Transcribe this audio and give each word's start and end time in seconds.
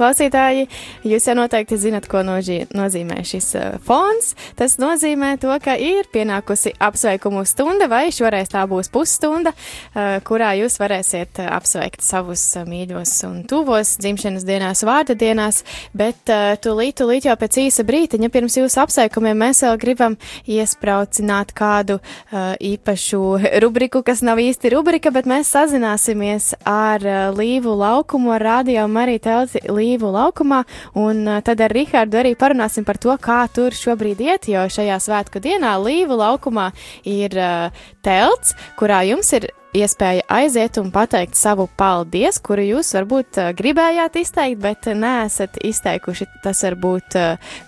klausītāji, 0.00 0.66
jūs 1.06 1.28
jau 1.28 1.36
noteikti 1.38 1.78
zinat, 1.80 2.08
ko 2.10 2.24
nožī, 2.26 2.62
nozīmē 2.76 3.20
šis 3.26 3.50
uh, 3.58 3.78
fons. 3.84 4.34
Tas 4.58 4.78
nozīmē 4.80 5.34
to, 5.42 5.52
ka 5.62 5.76
ir 5.76 6.08
pienākusi 6.12 6.72
apsveikumu 6.80 7.44
stunda, 7.48 7.88
vai 7.90 8.08
šoreiz 8.14 8.50
tā 8.52 8.64
būs 8.70 8.90
pusstunda, 8.92 9.52
uh, 9.52 10.18
kurā 10.26 10.54
jūs 10.60 10.78
varēsiet 10.80 11.42
uh, 11.42 11.50
apsveikt 11.58 12.04
savus 12.04 12.44
uh, 12.56 12.66
mīļos 12.68 13.14
un 13.28 13.42
tuvos 13.50 13.96
dzimšanas 14.00 14.46
dienās, 14.48 14.84
vārda 14.86 15.16
dienās, 15.18 15.62
bet 15.96 16.32
uh, 16.32 16.54
tūlīt, 16.60 16.96
tūlīt 17.00 17.28
jau 17.28 17.36
pēc 17.40 17.60
īsa 17.66 17.84
brītiņa 17.86 18.30
pirms 18.32 18.56
jūsu 18.60 18.80
apsveikumiem 18.84 19.38
mēs 19.44 19.62
vēl 19.66 19.78
gribam 19.80 20.16
iespraucināt 20.48 21.54
kādu 21.56 21.98
uh, 22.00 22.54
īpašu 22.56 23.22
rubriku, 23.62 24.04
kas 24.06 24.24
nav 24.26 24.40
īsti 24.42 24.72
rubrika, 24.74 25.12
bet 25.14 25.28
mēs 25.30 25.52
sazināsimies 25.54 26.52
ar 26.68 27.04
uh, 27.04 27.18
Līvu 27.36 27.74
laukumu, 27.78 28.32
ar 28.34 28.44
radio 28.44 28.86
Mariju 28.90 29.24
Telti 29.24 29.62
Līvu 29.90 30.10
laukumā, 30.14 30.62
un 30.94 31.24
tad 31.42 31.60
ar 31.64 31.72
Rihardu 31.74 32.20
arī 32.20 32.34
parunāsim 32.38 32.86
par 32.86 33.00
to, 33.02 33.14
kā 33.18 33.42
tur 33.54 33.74
šobrīd 33.74 34.20
iet, 34.22 34.50
jo 34.50 34.66
šajā 34.70 34.98
svētku 35.02 35.42
dienā 35.42 35.74
Līvu 35.82 36.20
laukumā 36.20 36.70
ir 37.08 37.34
uh, 37.34 37.86
telts, 38.04 38.54
kurā 38.78 39.02
jums 39.08 39.32
ir 39.34 39.50
iespēja 39.76 40.24
aiziet 40.30 40.78
un 40.80 40.90
pateikt 40.90 41.38
savu 41.38 41.68
paldies, 41.78 42.40
kuru 42.42 42.64
jūs 42.64 42.90
varbūt 42.96 43.38
gribējāt 43.58 44.18
izteikt, 44.22 44.60
bet 44.62 44.88
neesat 44.98 45.60
izteikuši. 45.62 46.26
Tas 46.44 46.62
var 46.66 46.76
būt 46.80 47.18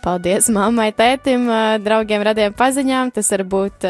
paldies 0.02 0.50
mammai, 0.52 0.90
tētim, 0.98 1.46
draugiem, 1.84 2.24
radiem 2.26 2.56
paziņām, 2.58 3.14
tas 3.14 3.30
var 3.36 3.46
būt 3.54 3.88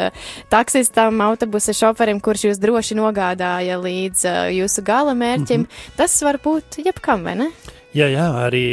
taksistam, 0.53 1.23
autobusa 1.25 1.75
šoferim, 1.77 2.21
kurš 2.21 2.49
jūs 2.51 2.62
droši 2.62 2.99
nogādāja 3.01 3.81
līdz 3.81 4.27
jūsu 4.59 4.84
gala 4.84 5.17
mērķim. 5.17 5.65
Mm 5.65 5.69
-hmm. 5.69 5.97
Tas 5.97 6.23
var 6.23 6.41
būt 6.45 6.84
jebkam, 6.84 7.25
vai 7.25 7.37
ne? 7.37 7.51
Jā, 7.93 8.09
jā, 8.09 8.27
arī 8.47 8.65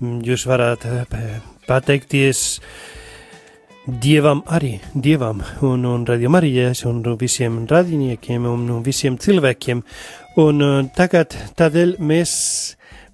jūs 0.00 0.46
varat 0.48 0.86
pateikties. 1.68 2.60
Dievam 3.82 4.44
arī, 4.46 4.76
Dievam 4.94 5.40
un, 5.66 5.84
un 5.90 6.04
Radio 6.06 6.30
Marijas 6.30 6.84
un 6.86 7.02
visiem 7.18 7.64
radiniekiem 7.66 8.44
un, 8.46 8.68
visiem 8.86 9.16
cilvēkiem. 9.18 9.82
Un 10.38 10.62
uh, 10.62 10.76
tagad 10.94 11.34
tādēļ 11.58 11.96
mēs, 11.98 12.32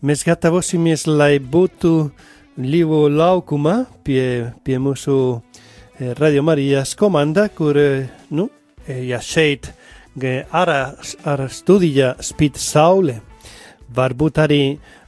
mēs 0.05 0.27
gatavosimies, 0.29 1.07
lai 1.09 1.39
būtu 1.41 1.95
Līvu 2.59 3.05
laukumā 3.15 3.85
pie, 4.03 4.51
pie 4.67 4.81
mūsu 4.83 5.15
eh, 5.39 6.11
Radio 6.19 6.43
Marijas 6.43 6.97
komanda, 6.99 7.45
kur, 7.55 7.79
eh, 7.79 8.09
nu, 8.35 8.49
eh, 8.83 9.05
ja 9.07 9.21
šeit 9.23 9.71
ārā, 10.19 10.81
ārā 11.23 11.47
studijā 11.47 12.17
spīd 12.19 12.59
saule, 12.59 13.21
varbūt 13.95 14.41
arī 14.43 14.63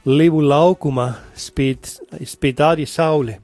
Līvu 0.09 0.41
laukumā 0.41 1.11
spīd, 1.37 1.85
spīd 2.25 2.61
arī 2.65 2.87
saule. 2.89 3.37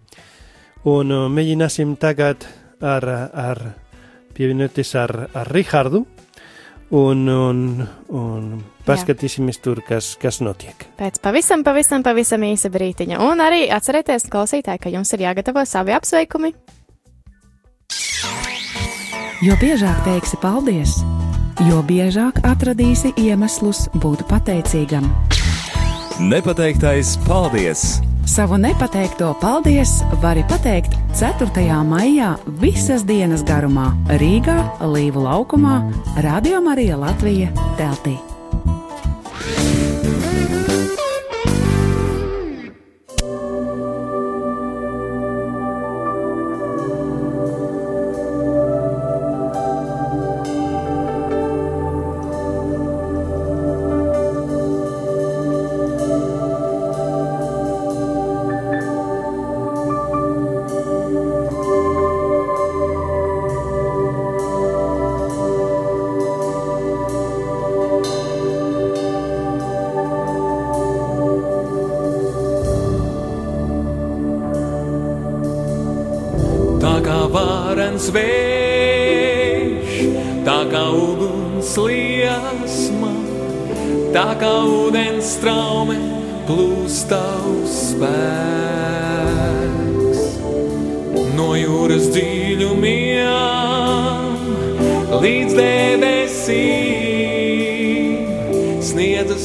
Un 0.90 1.12
uh, 1.14 1.28
mēģināsim 1.30 1.94
tagad 2.02 2.48
ar, 2.82 3.06
ar 3.34 3.62
pievienoties 4.34 4.96
ar, 4.98 5.14
ar 5.38 5.52
Rihardu 5.54 6.06
un, 6.90 7.28
un, 7.28 7.62
un 8.10 8.48
paskatīsimies 8.88 9.62
tur, 9.62 9.84
kas, 9.86 10.16
kas 10.22 10.40
notiek. 10.42 10.88
Pēc 10.98 11.20
pavisam, 11.24 11.66
pavisam, 11.68 12.06
pavisam 12.06 12.46
īsa 12.48 12.72
brītiņa. 12.74 13.20
Un 13.22 13.44
arī 13.44 13.68
atcerieties, 13.74 14.30
klausītāji, 14.32 14.82
ka 14.82 14.94
jums 14.94 15.14
ir 15.14 15.28
jāgatavo 15.28 15.66
savi 15.68 15.96
apsveikumi. 15.98 16.54
Jo 19.46 19.54
biežāk 19.62 20.02
teiksi 20.08 20.40
paldies, 20.42 20.98
jo 21.70 21.84
biežāk 21.86 22.42
atradīsi 22.48 23.14
iemeslus 23.22 23.86
būt 24.02 24.26
pateicīgam. 24.32 25.06
Nepateiktais 26.20 27.20
paldies! 27.28 28.02
Savu 28.26 28.58
nepateikto 28.58 29.34
paldies 29.42 30.02
vari 30.22 30.42
pateikt 30.50 30.96
4. 31.14 31.46
maijā 31.86 32.32
visas 32.62 33.06
dienas 33.06 33.44
garumā 33.46 33.92
Rīgā, 34.18 34.58
Līvu 34.82 35.22
laukumā, 35.28 35.76
Radio 36.26 36.58
Marija 36.66 36.98
Latvija 36.98 37.52
teltī. 37.78 38.18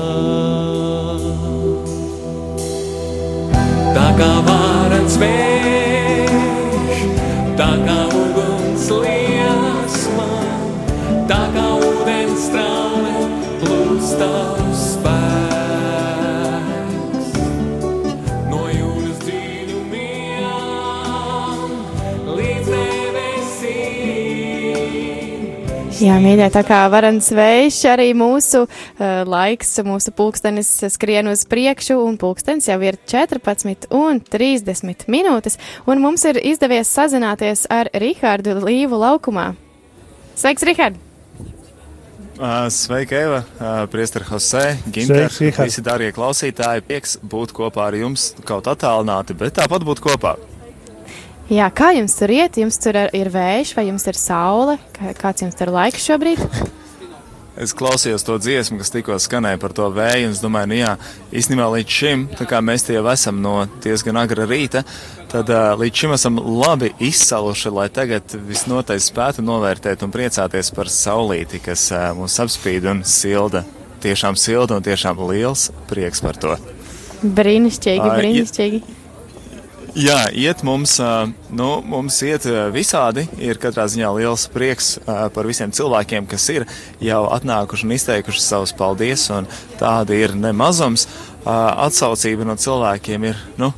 Tā 3.95 4.09
kā 4.19 4.31
vārens 4.47 5.17
vējš, 5.19 5.50
Jā, 26.01 26.15
mīļie, 26.17 26.47
tā 26.49 26.63
kā 26.65 26.79
varans 26.89 27.27
vējš, 27.37 27.79
arī 27.91 28.07
mūsu 28.17 28.63
uh, 28.65 29.03
laiks, 29.29 29.75
mūsu 29.85 30.15
pulkstenis 30.17 30.71
skrien 30.95 31.29
uz 31.29 31.43
priekšu, 31.45 31.99
un 32.01 32.15
pulkstenis 32.21 32.71
jau 32.71 32.79
ir 32.89 32.97
14 33.11 33.85
un 33.93 34.23
30 34.25 35.05
minūtes, 35.13 35.59
un 35.85 36.01
mums 36.01 36.25
ir 36.31 36.41
izdevies 36.41 36.89
sazināties 36.89 37.67
ar 37.69 37.91
Rihardu 37.93 38.57
Līvu 38.63 38.97
laukumā. 39.03 39.51
Sveiks, 40.41 40.65
Rihard! 40.65 40.97
Uh, 42.41 42.71
Sveika, 42.73 43.21
Eva, 43.21 43.43
uh, 43.45 43.83
Priester 43.93 44.25
Jose, 44.25 44.65
Ginter, 44.89 45.29
Sveiks, 45.29 45.61
visi 45.61 45.85
darbie 45.85 46.09
klausītāji. 46.17 46.87
Prieks 46.89 47.19
būt 47.21 47.53
kopā 47.53 47.91
ar 47.91 47.99
jums, 48.01 48.31
kaut 48.49 48.73
attālināti, 48.73 49.37
bet 49.37 49.59
tāpat 49.61 49.85
būt 49.85 50.01
kopā. 50.09 50.39
Jā, 51.51 51.67
kā 51.75 51.91
jums 51.97 52.15
tur 52.15 52.31
iet? 52.31 52.55
Jums 52.63 52.79
tur 52.79 52.95
ir- 52.95 53.11
ir 53.17 53.31
vējš 53.35 53.75
vai 53.77 53.89
jums 53.89 54.07
ir 54.07 54.15
saule? 54.15 54.79
Kā- 54.95 55.15
Kāds 55.19 55.43
jums 55.43 55.57
tur 55.59 55.73
laiks 55.75 56.07
šobrīd? 56.07 56.39
Es 57.61 57.75
klausījos 57.77 58.23
to 58.25 58.39
dziesmu, 58.41 58.79
kas 58.81 58.89
tikko 58.95 59.19
skanēja 59.21 59.59
par 59.61 59.73
to 59.77 59.85
vēju, 59.93 60.29
un 60.31 60.33
es 60.33 60.39
domāju, 60.41 60.69
nu 60.71 60.77
jā, 60.79 60.93
īstenībā 61.35 61.67
līdz 61.75 61.93
šim, 61.93 62.23
tā 62.39 62.47
kā 62.49 62.61
mēs 62.65 62.87
tie 62.87 62.95
jau 62.95 63.03
esam 63.11 63.43
no 63.43 63.67
diezgan 63.85 64.17
agra 64.17 64.47
rīta, 64.49 64.81
tad 65.29 65.51
uh, 65.53 65.75
līdz 65.77 65.93
šim 66.01 66.15
esam 66.15 66.39
labi 66.41 66.93
izsaluši, 67.05 67.69
lai 67.75 67.89
tagad 67.93 68.33
visnotaļ 68.33 69.03
spētu 69.05 69.45
novērtēt 69.45 70.07
un 70.07 70.15
priecāties 70.15 70.73
par 70.73 70.89
saulīti, 70.89 71.61
kas 71.67 71.91
uh, 71.93 72.15
mūs 72.17 72.39
apspīd 72.47 72.87
un 72.95 73.03
silda. 73.05 73.67
Tiešām 74.01 74.39
silda 74.41 74.79
un 74.81 74.87
tiešām 74.87 75.21
liels 75.29 75.69
prieks 75.91 76.25
par 76.25 76.39
to. 76.41 76.57
Brīnišķīgi, 77.21 78.01
Ā, 78.01 78.09
ja- 78.09 78.17
brīnišķīgi. 78.23 78.83
Jā, 79.99 80.29
iet 80.31 80.61
mums, 80.63 80.93
nu, 81.51 81.69
mums 81.83 82.21
iet 82.23 82.45
visādi. 82.71 83.25
Ir 83.43 83.59
katrā 83.59 83.89
ziņā 83.91 84.11
liels 84.15 84.45
prieks 84.53 84.93
par 85.07 85.49
visiem 85.49 85.73
cilvēkiem, 85.75 86.29
kas 86.31 86.45
ir 86.55 86.67
jau 87.03 87.25
atnākuši 87.35 87.89
un 87.89 87.95
izteikuši 87.97 88.45
savus 88.45 88.75
paldies, 88.77 89.27
un 89.35 89.49
tāda 89.81 90.15
ir 90.15 90.37
nemazums. 90.39 91.09
Atsaucība 91.43 92.47
no 92.47 92.55
cilvēkiem 92.61 93.27
ir, 93.33 93.41
nu, 93.59 93.73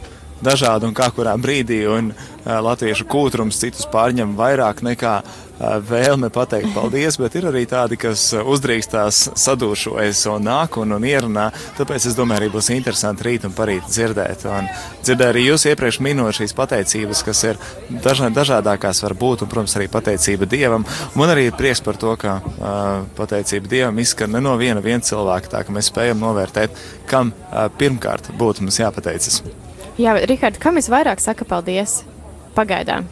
dažāda 0.44 0.90
un 0.90 0.92
kā 0.96 1.08
kurā 1.16 1.32
brīdī, 1.40 1.80
un 1.88 2.12
latviešu 2.44 3.08
kūtrums 3.08 3.62
citus 3.62 3.88
pārņem 3.88 4.36
vairāk 4.36 4.84
nekā 4.84 5.20
vēlme 5.62 6.30
pateikt 6.32 6.72
paldies, 6.74 7.18
bet 7.20 7.36
ir 7.38 7.46
arī 7.50 7.62
tādi, 7.70 7.98
kas 8.00 8.24
uh, 8.34 8.42
uzdrīkstās 8.52 9.22
sadūšojas 9.38 10.24
un 10.32 10.46
nāk 10.48 10.78
un, 10.82 10.94
un 10.96 11.06
ierunā. 11.06 11.48
Tāpēc 11.78 12.08
es 12.10 12.16
domāju, 12.18 12.42
arī 12.42 12.50
būs 12.54 12.70
interesanti 12.74 13.26
rīt 13.28 13.46
un 13.46 13.54
parīt 13.56 13.86
dzirdēt. 13.90 14.46
Un 14.50 14.68
dzirdēju 15.04 15.34
arī 15.34 15.44
jūs 15.46 15.66
iepriekš 15.70 16.00
minot 16.04 16.36
šīs 16.36 16.56
pateicības, 16.58 17.22
kas 17.28 17.44
ir 17.50 17.62
dažā, 18.04 18.30
dažādākās 18.34 19.02
var 19.06 19.16
būt, 19.18 19.46
un, 19.46 19.52
protams, 19.52 19.76
arī 19.78 19.88
pateicība 19.92 20.48
Dievam. 20.50 20.86
Man 21.18 21.32
arī 21.32 21.48
ir 21.50 21.58
prieks 21.58 21.84
par 21.84 22.00
to, 22.00 22.16
ka 22.20 22.38
uh, 22.42 23.06
pateicība 23.18 23.70
Dievam 23.70 24.02
izskan 24.02 24.34
ne 24.34 24.42
no 24.42 24.56
viena, 24.60 24.82
viena 24.84 25.04
cilvēka, 25.06 25.54
tā 25.54 25.64
ka 25.66 25.74
mēs 25.74 25.92
spējam 25.92 26.22
novērtēt, 26.22 26.76
kam 27.10 27.34
uh, 27.34 27.66
pirmkārt 27.78 28.32
būtu 28.38 28.66
mums 28.66 28.82
jāpateicas. 28.82 29.42
Jā, 30.00 30.16
Rihard, 30.26 30.56
kam 30.58 30.80
visvairāk 30.80 31.20
saka 31.20 31.44
paldies? 31.48 32.00
Pagaidām. 32.56 33.06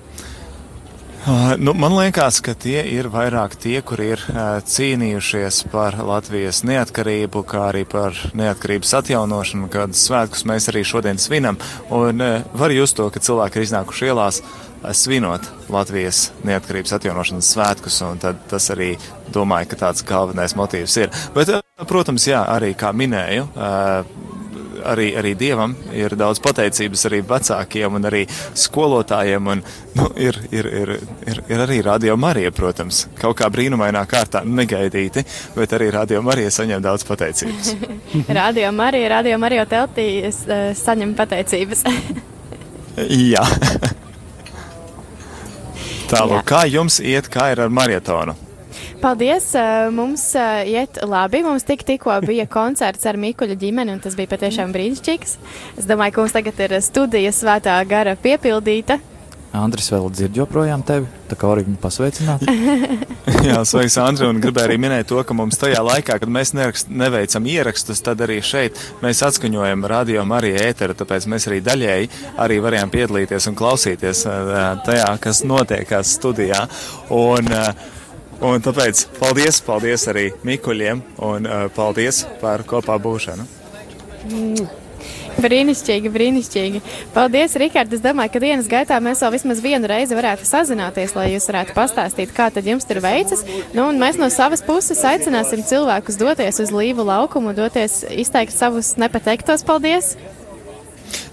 Uh, 1.20 1.52
nu, 1.58 1.74
man 1.76 1.92
liekas, 1.92 2.38
ka 2.40 2.54
tie 2.56 2.80
ir 2.88 3.10
vairāk 3.12 3.52
tie, 3.60 3.82
kuri 3.84 4.06
ir 4.14 4.22
uh, 4.32 4.56
cīnījušies 4.64 5.66
par 5.68 5.98
Latvijas 6.00 6.62
neatkarību, 6.64 7.42
kā 7.44 7.66
arī 7.68 7.82
par 7.84 8.16
neatkarības 8.32 8.94
atjaunošanu, 9.02 9.68
kādas 9.68 10.00
svētkus 10.08 10.46
mēs 10.48 10.70
arī 10.72 10.80
šodien 10.88 11.20
svinam. 11.20 11.60
Un 11.92 12.24
uh, 12.24 12.40
var 12.56 12.72
just 12.72 12.96
to, 12.96 13.10
ka 13.12 13.20
cilvēki 13.20 13.60
ir 13.60 13.68
iznākuši 13.68 14.08
ielās 14.08 14.40
uh, 14.40 14.94
svinot 14.96 15.44
Latvijas 15.68 16.30
neatkarības 16.48 16.96
atjaunošanas 16.96 17.52
svētkus, 17.52 18.00
un 18.06 18.24
tas 18.24 18.70
arī 18.72 18.94
domāju, 19.34 19.68
ka 19.74 19.82
tāds 19.84 20.06
galvenais 20.08 20.56
motīvs 20.56 20.96
ir. 21.02 21.12
Bet, 21.36 21.52
protams, 21.90 22.30
jā, 22.32 22.40
arī 22.48 22.72
kā 22.78 22.94
minēju, 22.96 23.44
arī, 24.86 25.10
arī 25.18 25.34
Dievam 25.38 25.74
ir 25.96 26.14
daudz 26.18 26.40
pateicības 26.44 27.06
arī 27.08 27.20
vecākiem 27.26 27.96
un 27.98 28.08
arī 28.10 28.24
skolotājiem. 28.58 29.50
Un, 29.54 29.62
nu, 29.98 30.08
ir, 30.16 30.38
ir, 30.50 30.68
ir, 30.82 30.92
ir, 31.28 31.42
ir 31.48 31.64
arī 31.66 31.80
Radio 31.86 32.16
Marija, 32.20 32.52
protams, 32.54 33.04
kaut 33.20 33.38
kā 33.40 33.50
brīnumainā 33.52 34.02
kārtā 34.10 34.44
negaidīti, 34.44 35.24
bet 35.56 35.76
arī 35.76 35.90
Radio 35.94 36.22
Marija 36.26 36.52
saņem 36.54 36.82
daudz 36.84 37.06
pateicības. 37.08 37.74
radio 38.40 38.72
Marija, 38.72 39.14
Radio 39.16 39.38
Marija 39.38 39.66
teltī 39.70 40.10
uh, 40.26 40.70
saņem 40.76 41.16
pateicības. 41.18 41.86
Jā. 43.30 43.46
Tālāk, 46.10 46.46
kā 46.48 46.64
jums 46.66 46.98
iet, 46.98 47.30
kā 47.30 47.52
ir 47.54 47.62
ar 47.62 47.70
marietonu? 47.70 48.34
Paldies! 49.00 49.54
Mums 49.96 50.26
iet 50.68 50.98
labi. 51.08 51.40
Mums 51.40 51.64
tik, 51.64 51.86
tikko 51.88 52.18
bija 52.26 52.44
koncerts 52.50 53.06
ar 53.08 53.16
Mikuļu 53.16 53.56
ģimeni, 53.60 53.94
un 53.96 54.02
tas 54.04 54.12
bija 54.18 54.28
patiešām 54.28 54.74
brīnišķīgs. 54.76 55.36
Es 55.80 55.86
domāju, 55.88 56.12
ka 56.12 56.24
mums 56.24 56.34
tagad 56.36 56.60
ir 56.66 56.74
studija 56.84 57.32
svētā 57.32 57.78
gara 57.88 58.12
piepildīta. 58.20 58.98
Andris 59.56 59.88
vēl 59.90 60.04
dzird 60.14 60.36
joprojām 60.38 60.82
tevi, 60.86 61.08
tā 61.26 61.34
kā 61.38 61.48
arī 61.50 61.64
viņu 61.66 61.80
pasveicināt. 61.82 62.44
Jā, 63.48 63.62
sveiks, 63.66 63.96
Andri, 63.98 64.28
un 64.28 64.38
gribēju 64.42 64.68
arī 64.68 64.76
minēt 64.78 65.08
to, 65.10 65.18
ka 65.26 65.34
mums 65.34 65.58
tajā 65.58 65.80
laikā, 65.82 66.18
kad 66.22 66.30
mēs 66.30 66.52
nerakst, 66.54 66.92
neveicam 66.92 67.48
ierakstus, 67.50 68.02
tad 68.06 68.20
arī 68.22 68.38
šeit 68.46 68.78
mēs 69.02 69.24
atskaņojam 69.26 69.88
radio 69.90 70.26
Marija 70.28 70.68
ēteru, 70.68 70.94
tāpēc 71.00 71.26
mēs 71.32 71.48
arī 71.50 71.62
daļēji 71.66 72.10
arī 72.44 72.60
varējām 72.62 72.92
piedalīties 72.94 73.48
un 73.50 73.56
klausīties 73.58 74.22
tajā, 74.86 75.08
kas 75.24 75.42
notiekās 75.48 76.14
studijā. 76.20 76.68
Un, 77.16 77.50
ā, 77.50 77.72
un 78.40 78.62
tāpēc 78.64 79.06
paldies, 79.20 79.60
paldies 79.64 80.06
arī 80.10 80.30
Mikuļiem 80.46 81.02
un 81.26 81.48
ā, 81.48 81.62
paldies 81.76 82.24
par 82.42 82.64
kopā 82.68 82.96
būšanu. 83.02 83.46
Brīnišķīgi, 85.40 86.10
brīnišķīgi. 86.12 86.80
Paldies, 87.14 87.54
Rikārd. 87.60 87.94
Es 87.96 88.02
domāju, 88.04 88.34
ka 88.34 88.42
dienas 88.42 88.68
gaitā 88.68 88.98
mēs 89.00 89.22
vēl 89.24 89.32
vismaz 89.36 89.62
vienu 89.64 89.88
reizi 89.88 90.16
varētu 90.18 90.44
sazināties, 90.48 91.14
lai 91.16 91.30
jūs 91.32 91.48
varētu 91.48 91.76
pastāstīt, 91.76 92.34
kā 92.36 92.50
tad 92.52 92.68
jums 92.68 92.84
tur 92.88 93.00
veicas. 93.04 93.46
Nu, 93.72 93.86
un 93.88 94.00
mēs 94.00 94.18
no 94.20 94.28
savas 94.32 94.64
puses 94.66 95.00
aicināsim 95.06 95.64
cilvēkus 95.64 96.20
doties 96.20 96.60
uz 96.60 96.74
līvu 96.74 97.06
laukumu, 97.08 97.54
doties 97.56 98.02
izteikt 98.10 98.56
savus 98.56 98.96
nepateiktos 99.00 99.64
paldies. 99.64 100.16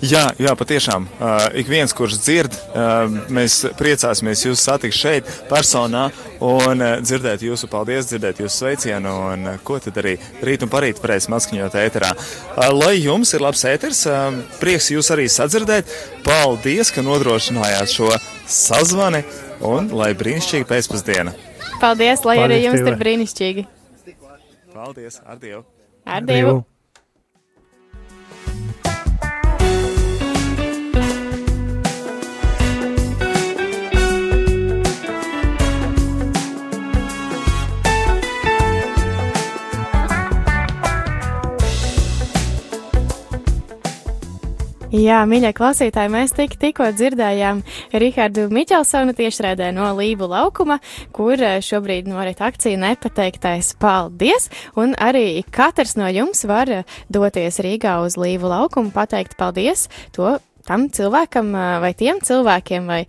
Jā, 0.01 0.27
jā, 0.37 0.53
patiešām. 0.57 1.07
Uh, 1.17 1.47
ik 1.57 1.69
viens, 1.71 1.93
kurš 1.95 2.19
dzird, 2.21 2.53
uh, 2.53 3.07
mēs 3.33 3.63
priecāsimies 3.79 4.43
jūs 4.45 4.61
satikt 4.67 4.93
šeit, 4.93 5.31
personā, 5.49 6.07
un 6.43 6.83
uh, 6.83 6.91
dzirdēt 7.01 7.41
jūsu 7.45 7.69
paldies, 7.71 8.09
dzirdēt 8.11 8.43
jūsu 8.43 8.61
sveicienu, 8.61 9.13
un 9.33 9.49
uh, 9.53 9.57
ko 9.65 9.79
tad 9.81 9.97
arī 10.03 10.15
rīt 10.45 10.65
un 10.65 10.71
parīt 10.73 11.01
varēsim 11.01 11.33
atskaņot 11.37 11.79
ēterā. 11.81 12.13
Uh, 12.13 12.69
lai 12.77 12.93
jums 12.99 13.33
ir 13.33 13.45
labs 13.45 13.65
ēters, 13.69 14.03
uh, 14.11 14.37
prieks 14.61 14.91
jūs 14.93 15.09
arī 15.17 15.25
sadzirdēt. 15.33 15.89
Paldies, 16.27 16.93
ka 16.93 17.01
nodrošinājāt 17.05 17.97
šo 17.97 18.13
sazvani, 18.45 19.25
un 19.65 19.89
lai 19.97 20.13
brīnišķīga 20.17 20.69
pēcpusdiena. 20.69 21.33
Paldies, 21.81 22.25
lai 22.25 22.39
arī 22.39 22.61
Paldies, 22.61 22.65
jums 22.69 22.79
Tīve. 22.79 22.87
tur 22.89 23.03
brīnišķīgi. 23.03 23.67
Paldies, 24.77 25.21
ar 25.25 25.41
Dievu! 25.41 25.63
Ar 26.05 26.25
Dievu! 26.25 26.59
Jā, 44.87 45.17
mīļie 45.27 45.49
klausītāji, 45.51 46.07
mēs 46.13 46.31
tik, 46.31 46.53
tikko 46.61 46.85
dzirdējām 46.95 47.57
Rihardu 47.99 48.45
Miķelsonu 48.55 49.11
tiešraidē 49.17 49.73
no 49.75 49.89
Lību 49.97 50.29
laukuma, 50.31 50.77
kur 51.11 51.35
eh, 51.43 51.57
šobrīd 51.59 52.07
norit 52.07 52.39
akcija 52.39 52.79
Nepateiktais 52.79 53.73
paldies, 53.83 54.47
un 54.79 54.95
arī 54.95 55.43
katrs 55.51 55.97
no 55.99 56.07
jums 56.07 56.45
var 56.47 56.71
eh, 56.71 56.97
doties 57.11 57.59
Rīgā 57.67 57.97
uz 58.05 58.15
Lību 58.15 58.47
laukumu, 58.47 58.95
pateikt 58.95 59.35
paldies 59.35 59.89
to 60.15 60.37
tam 60.63 60.87
cilvēkam 60.87 61.51
eh, 61.51 61.69
vai 61.83 61.91
tiem 61.91 62.23
cilvēkiem 62.23 62.87
vai 62.87 63.03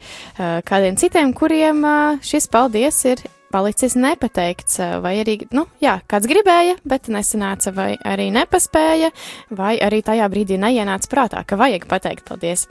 kādiem 0.66 0.98
citiem, 0.98 1.30
kuriem 1.30 1.86
šis 2.26 2.50
paldies 2.50 3.04
ir 3.06 3.22
palicis 3.52 3.96
nepateikts, 3.98 4.78
eh, 4.80 4.98
vai 5.00 5.14
arī, 5.22 5.38
nu, 5.52 5.66
jā, 5.82 5.98
kāds 6.08 6.28
gribēja, 6.30 6.76
bet 6.84 7.08
nesanāca, 7.12 7.72
vai 7.74 7.96
arī 8.04 8.30
nepaspēja, 8.34 9.10
vai 9.50 9.78
arī 9.78 10.02
tajā 10.02 10.28
brīdī 10.28 10.58
neienāca 10.60 11.08
prātā, 11.08 11.46
ka 11.46 11.56
vajag 11.56 11.88
pateikt 11.88 12.28
paldies. 12.28 12.68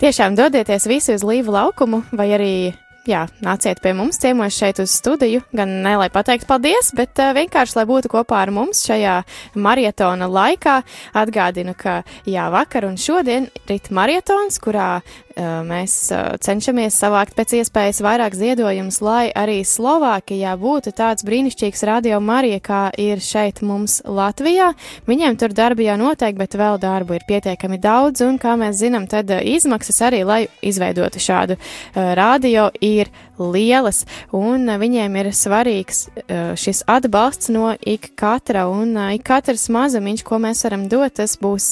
Tiešām 0.00 0.36
dodieties 0.36 0.86
visi 0.86 1.14
uz 1.14 1.24
līvu 1.24 1.52
laukumu, 1.52 2.04
vai 2.12 2.28
arī, 2.36 2.74
jā, 3.08 3.26
nāciet 3.44 3.80
pie 3.82 3.92
mums 3.96 4.18
ciemos 4.20 4.56
šeit 4.56 4.80
uz 4.82 4.90
studiju, 4.90 5.42
gan 5.56 5.70
ne 5.82 5.96
lai 5.96 6.08
pateikt 6.12 6.46
paldies, 6.48 6.92
bet 6.96 7.18
uh, 7.22 7.32
vienkārši, 7.36 7.78
lai 7.78 7.86
būtu 7.88 8.10
kopā 8.12 8.42
ar 8.42 8.52
mums 8.54 8.82
šajā 8.86 9.22
marietona 9.54 10.28
laikā. 10.28 10.80
Atgādinu, 11.16 11.76
ka, 11.78 12.02
jā, 12.28 12.48
vakar 12.52 12.88
un 12.88 12.98
šodien 13.00 13.48
rit 13.70 13.90
marietons, 13.94 14.58
kurā 14.62 15.00
mēs 15.36 15.94
cenšamies 16.42 16.96
savākt 16.96 17.36
pēc 17.36 17.52
iespējas 17.60 18.00
vairāk 18.04 18.36
ziedojumus, 18.36 19.00
lai 19.04 19.26
arī 19.36 19.58
Slovākijā 19.66 20.54
būtu 20.60 20.92
tāds 20.96 21.26
brīnišķīgs 21.26 21.84
radio 21.88 22.20
Marija, 22.24 22.60
kā 22.64 22.82
ir 23.00 23.20
šeit 23.20 23.60
mums 23.60 23.98
Latvijā. 24.04 24.72
Viņiem 25.08 25.36
tur 25.40 25.52
darbi 25.56 25.88
jau 25.90 25.98
notiek, 26.00 26.36
bet 26.38 26.56
vēl 26.56 26.80
darbu 26.80 27.18
ir 27.18 27.26
pietiekami 27.28 27.78
daudz, 27.82 28.24
un 28.24 28.40
kā 28.40 28.56
mēs 28.56 28.80
zinām, 28.80 29.04
tad 29.10 29.30
izmaksas 29.42 30.00
arī, 30.08 30.22
lai 30.24 30.40
izveidotu 30.64 31.20
šādu 31.20 31.58
radio, 31.94 32.70
ir 32.80 33.12
lielas, 33.38 34.04
un 34.34 34.66
uh, 34.68 34.78
viņiem 34.80 35.18
ir 35.20 35.30
svarīgs 35.36 36.06
uh, 36.08 36.54
šis 36.58 36.82
atbalsts 36.90 37.50
no 37.52 37.72
ik 37.80 38.12
katra, 38.18 38.66
un 38.72 38.94
uh, 38.96 39.12
ik 39.16 39.26
katrs 39.26 39.68
mazumiņš, 39.72 40.24
ko 40.26 40.40
mēs 40.42 40.64
varam 40.66 40.86
dot, 40.90 41.16
tas 41.16 41.36
būs 41.40 41.68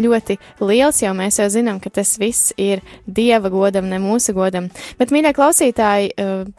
ļoti 0.00 0.36
liels, 0.60 1.00
jo 1.02 1.12
mēs 1.16 1.38
jau 1.40 1.48
zinām, 1.52 1.78
ka 1.82 1.92
tas 1.92 2.14
viss 2.20 2.52
ir 2.60 2.82
Dieva 3.06 3.50
godam, 3.52 3.88
ne 3.90 3.98
mūsu 4.02 4.34
godam. 4.36 4.68
Bet, 4.98 5.12
mīļie 5.14 5.32
klausītāji, 5.36 6.10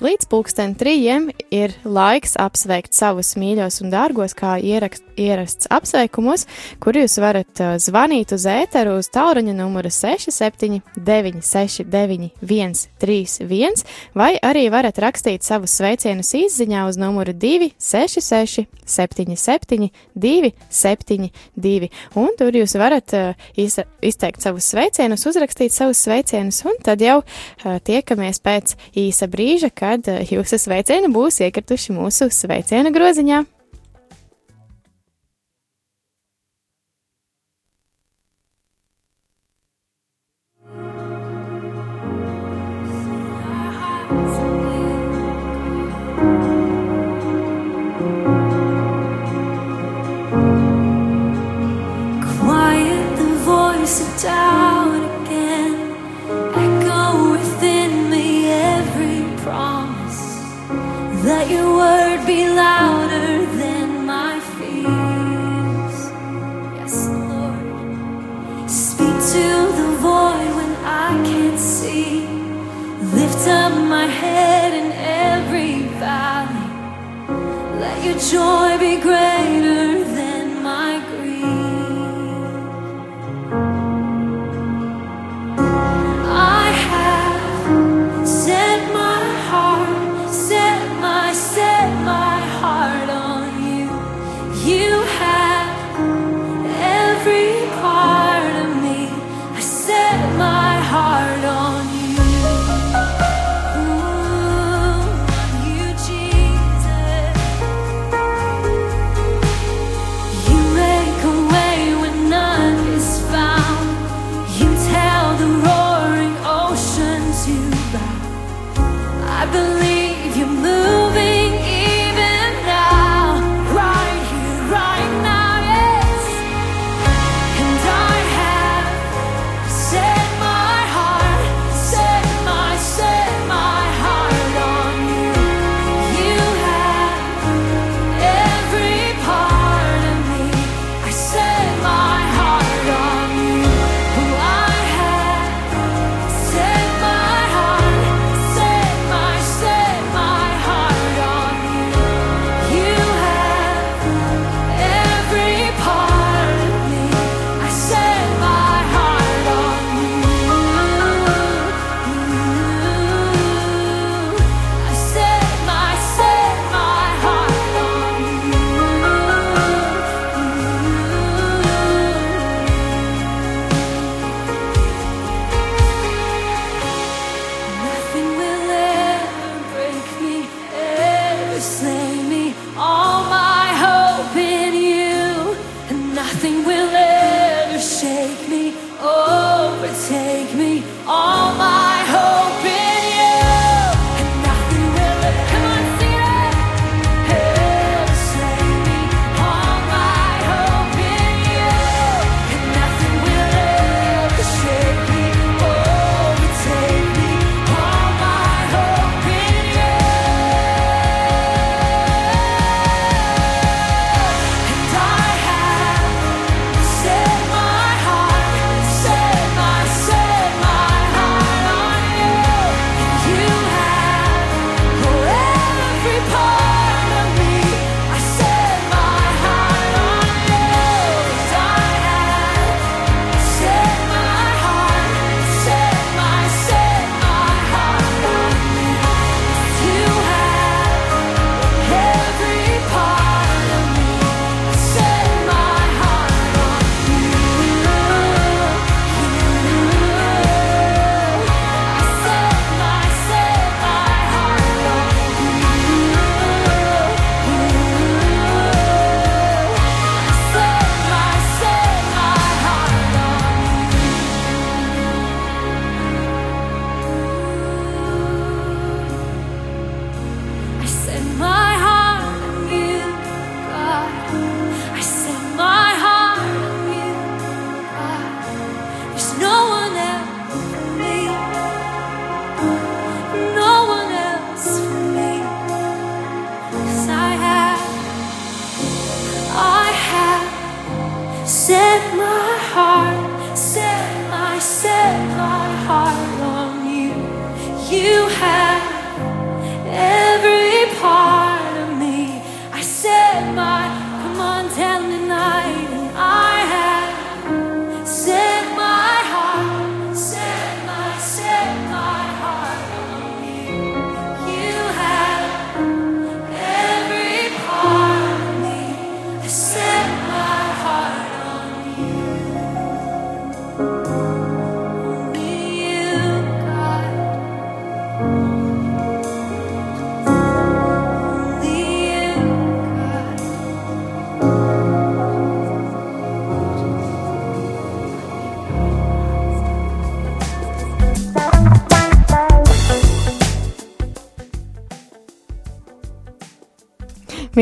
līdz 0.04 0.30
pulksten 0.32 0.74
trījiem 0.80 1.30
ir 1.54 1.76
laiks 1.86 2.38
apsveikt 2.42 2.96
savus 2.98 3.34
mīļos 3.40 3.82
un 3.84 3.94
dārgos, 3.94 4.36
kā 4.38 4.56
ierakst, 4.62 5.06
ierasts 5.20 5.70
apsveikumos, 5.74 6.48
kur 6.84 6.98
jūs 6.98 7.18
varat 7.22 7.62
zvanīt 7.82 8.34
uz 8.36 8.48
ēteru 8.50 8.98
uz 9.02 9.10
tauruņa 9.14 9.56
numuru 9.58 9.92
679 9.94 11.44
131, 11.44 13.84
vai 14.18 14.34
arī 14.44 14.68
varat 14.74 15.00
rakstīt 15.02 15.46
savus 15.46 15.74
sveicienus 15.80 16.34
izziņā 16.38 16.84
uz 16.90 17.00
numuru 17.00 17.34
266 17.34 18.68
77 18.86 19.90
272, 20.20 21.90
un 22.20 22.30
tur 22.40 22.60
jūs 22.60 22.76
varat 22.80 23.16
uh, 23.18 23.48
iz, 23.60 23.80
izteikt 24.04 24.44
savus 24.44 24.68
sveicienus, 24.74 25.26
uzrakstīt 25.30 25.76
savus 25.76 26.04
sveicienus, 26.04 26.64
un 26.68 26.80
tad 26.84 27.02
jau 27.04 27.22
uh, 27.24 27.80
tiekamies 27.84 28.44
pēc 28.44 28.78
īsa 29.06 29.30
brīža, 29.32 29.72
kad 29.74 30.08
uh, 30.12 30.22
jūsu 30.28 30.60
sveicieni 30.62 31.12
būs 31.14 31.42
iekrituši 31.48 31.96
mūsu 31.96 32.30
sveicienu 32.34 32.94
groziņā. 32.94 33.44
Out 53.84 54.96
again. 55.26 55.76
Echo 56.56 57.32
within 57.34 58.10
me 58.10 58.50
every 58.50 59.24
promise. 59.44 60.40
Let 61.26 61.50
your 61.50 61.76
word 61.76 62.26
be 62.26 62.48
louder 62.48 63.46
than 63.58 64.06
my 64.06 64.40
fears. 64.56 65.96
Yes, 66.80 67.10
Lord. 67.10 68.70
Speak 68.72 69.18
to 69.34 69.48
the 69.80 69.90
void 70.00 70.50
when 70.60 70.74
I 70.86 71.22
can't 71.26 71.60
see. 71.60 72.26
Lift 73.20 73.48
up 73.50 73.74
my 73.74 74.06
head 74.06 74.74
in 74.74 74.94
every 74.94 75.90
valley. 76.00 76.70
Let 77.82 77.98
your 78.06 78.18
joy 78.32 78.78
be 78.80 79.02
greater 79.02 79.83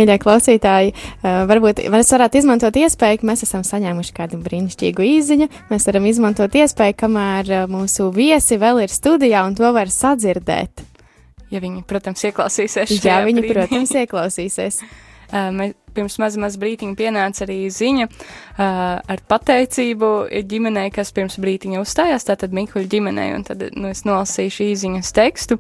Mīļie 0.02 0.18
klausītāji, 0.22 0.94
uh, 0.96 1.44
varbūt 1.50 1.84
mēs 1.94 2.10
varētu 2.16 2.42
izmantot 2.42 2.78
iespēju, 2.82 3.22
ka 3.22 3.28
mēs 3.30 3.46
esam 3.46 3.66
saņēmuši 3.68 4.16
kādu 4.18 4.40
brīnišķīgu 4.42 5.06
īziņu. 5.06 5.50
Mēs 5.70 5.86
varam 5.90 6.08
izmantot 6.10 6.58
iespēju, 6.58 6.98
kamēr 7.04 7.52
uh, 7.54 7.68
mūsu 7.70 8.10
viesi 8.16 8.58
vēl 8.62 8.82
ir 8.88 8.94
studijā 8.94 9.46
un 9.46 9.58
to 9.60 9.70
var 9.76 9.94
sadzirdēt. 9.94 10.82
Ja 11.52 11.62
viņi, 11.62 11.84
protams, 11.86 12.24
ieklausīsies. 12.26 12.96
Jā, 13.04 13.20
viņi, 13.28 13.44
brīdī. 13.44 13.54
protams, 13.54 13.94
ieklausīsies. 14.02 14.82
Uh, 15.32 15.52
mēs, 15.56 15.78
pirms 15.96 16.18
maz, 16.24 16.38
maz 16.40 16.58
brītiņa 16.60 16.98
pienāca 16.98 17.46
arī 17.46 17.60
ziņa 17.72 18.08
uh, 18.08 18.66
ar 19.06 19.24
pateicību 19.30 20.12
ģimenei, 20.50 20.90
kas 20.96 21.14
pirms 21.16 21.38
brītiņa 21.44 21.84
uzstājās, 21.84 22.26
tātad 22.28 22.56
Mikuļa 22.56 22.90
ģimenei, 22.92 23.32
un 23.36 23.46
tad 23.48 23.68
nu, 23.76 23.92
es 23.92 24.06
nolasīšu 24.08 24.72
īziņas 24.72 25.14
tekstu. 25.16 25.60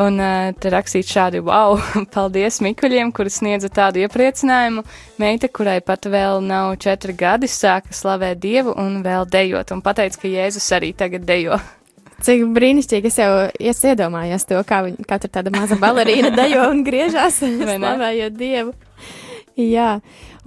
Un 0.00 0.16
uh, 0.22 0.52
te 0.56 0.70
rakstīt 0.72 1.08
šādi, 1.10 1.42
wow, 1.44 1.76
paldies 2.14 2.62
Mikuļiem, 2.64 3.12
kuri 3.12 3.32
sniedza 3.32 3.68
tādu 3.72 4.00
iepriecinājumu. 4.06 4.84
Meita, 5.20 5.50
kurai 5.52 5.80
pat 5.84 6.08
vēl 6.08 6.40
nav 6.46 6.76
četri 6.82 7.12
gadi, 7.18 7.50
sāka 7.50 7.92
slavēt 7.96 8.40
Dievu 8.40 8.72
un 8.80 9.02
vēl 9.04 9.28
dejot, 9.28 9.74
un 9.74 9.82
pateica, 9.84 10.22
ka 10.22 10.32
Jēzus 10.32 10.70
arī 10.78 10.92
tagad 10.96 11.26
dejo. 11.28 11.60
Cik 12.22 12.44
brīnišķīgi 12.54 13.10
es 13.10 13.18
jau 13.18 13.30
es 13.58 13.82
iedomājos 13.82 14.46
to, 14.46 14.60
kā, 14.66 14.84
viņa, 14.86 15.18
tur 15.24 15.32
tāda 15.34 15.52
maza 15.54 15.76
balerīna 15.80 16.30
dejo 16.40 16.68
un 16.70 16.84
griežās, 16.86 17.42
slavējot 17.42 18.38
Dievu. 18.38 18.72
Jā, 19.58 19.98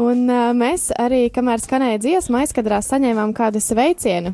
un 0.02 0.24
uh, 0.32 0.50
mēs 0.58 0.90
arī, 0.98 1.28
kamēr 1.36 1.62
skanēja 1.62 2.02
dziesma, 2.02 2.42
aizkadrā 2.42 2.80
saņēmām 2.82 3.36
kādu 3.38 3.62
sveicienu. 3.62 4.34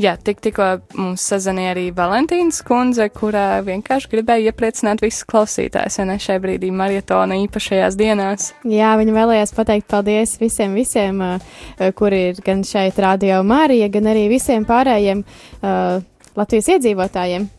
Jā, 0.00 0.14
tik, 0.16 0.38
tikko 0.40 0.66
mums 0.96 1.20
sazvanīja 1.28 1.74
arī 1.74 1.82
Valentīnas 1.92 2.62
kundze, 2.64 3.10
kurā 3.12 3.60
vienkārši 3.66 4.08
gribēja 4.14 4.48
iepriecināt 4.48 5.02
visus 5.04 5.26
klausītājus, 5.28 5.98
ja 6.00 6.06
ne 6.08 6.16
šai 6.22 6.38
brīdī 6.40 6.70
maratona 6.72 7.36
īpašajās 7.42 7.98
dienās. 8.00 8.52
Jā, 8.64 8.94
viņa 8.96 9.16
vēlējās 9.18 9.52
pateikt 9.52 9.90
paldies 9.92 10.38
visiem, 10.40 10.72
visiem, 10.80 11.20
uh, 11.20 11.90
kuri 11.98 12.22
ir 12.30 12.40
gan 12.46 12.64
šeit 12.64 12.96
Radio 13.04 13.42
Mārija, 13.44 13.90
gan 13.92 14.08
arī 14.14 14.30
visiem 14.32 14.64
pārējiem 14.64 15.26
uh, 15.26 16.00
Latvijas 16.40 16.72
iedzīvotājiem. 16.78 17.50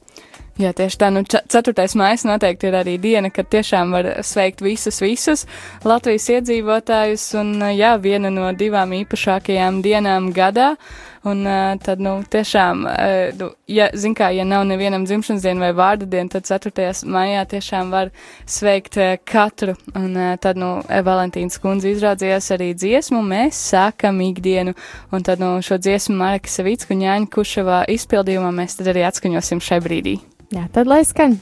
Jā, 0.62 0.70
tieši 0.78 0.98
tā. 1.02 1.08
Nu, 1.10 1.24
4. 1.26 1.86
maija 1.98 2.28
noteikti 2.30 2.68
ir 2.70 2.76
arī 2.78 3.00
diena, 3.02 3.32
kad 3.34 3.48
tiešām 3.50 3.94
var 3.96 4.10
sveikt 4.26 4.62
visus, 4.62 5.00
visus 5.02 5.48
Latvijas 5.82 6.28
iedzīvotājus. 6.36 7.26
Un, 7.42 7.56
jā, 7.74 7.96
viena 8.02 8.30
no 8.34 8.52
divām 8.54 8.94
īpašākajām 9.00 9.82
dienām 9.86 10.30
gadā. 10.36 10.76
Un 11.24 11.46
tad, 11.80 12.02
nu, 12.04 12.18
tiešām, 12.28 12.82
nu, 13.40 13.48
ja, 13.72 13.86
zin 13.96 14.12
kā, 14.18 14.28
ja 14.36 14.44
nav 14.44 14.66
nevienam 14.68 15.06
dzimšanas 15.08 15.46
diena 15.46 15.64
vai 15.64 15.70
vārda 15.78 16.08
diena, 16.10 16.28
tad 16.34 16.50
4. 16.50 16.90
maijā 17.08 17.46
tiešām 17.54 17.94
var 17.96 18.12
sveikt 18.44 19.00
katru. 19.24 19.78
Un 19.96 20.18
tad, 20.44 20.60
nu, 20.60 20.74
Valentīnas 20.84 21.62
kundze 21.64 21.94
izrādzījās 21.94 22.52
arī 22.58 22.74
dziesmu, 22.76 23.24
mēs 23.24 23.62
sākam 23.72 24.20
ikdienu. 24.28 24.76
Un 25.16 25.24
tad, 25.24 25.40
nu, 25.40 25.56
šo 25.64 25.80
dziesmu 25.80 26.18
Marika 26.20 26.52
Savicku 26.52 26.92
un 26.98 27.08
Jāņa 27.08 27.32
Kušavā 27.32 27.82
izpildījumā 27.96 28.52
mēs 28.60 28.76
tad 28.82 28.92
arī 28.92 29.08
atskaņosim 29.08 29.64
šai 29.64 29.80
brīdī. 29.88 30.20
Jā, 30.52 30.68
tad 30.76 30.92
lai 30.92 31.06
skan. 31.08 31.40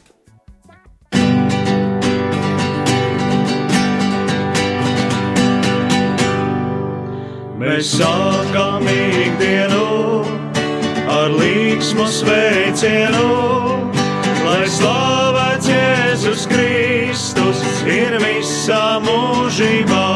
Mēs 7.62 7.92
sākam 7.94 8.88
ikdienu 8.90 10.24
ar 11.14 11.30
līgsmu 11.30 12.08
sveicienu, 12.10 13.28
lai 14.42 14.64
slavēts 14.66 15.70
Jēzus 15.70 16.48
Kristus 16.50 17.62
ir 17.86 18.18
visā 18.24 18.98
mūžībā. 19.06 20.08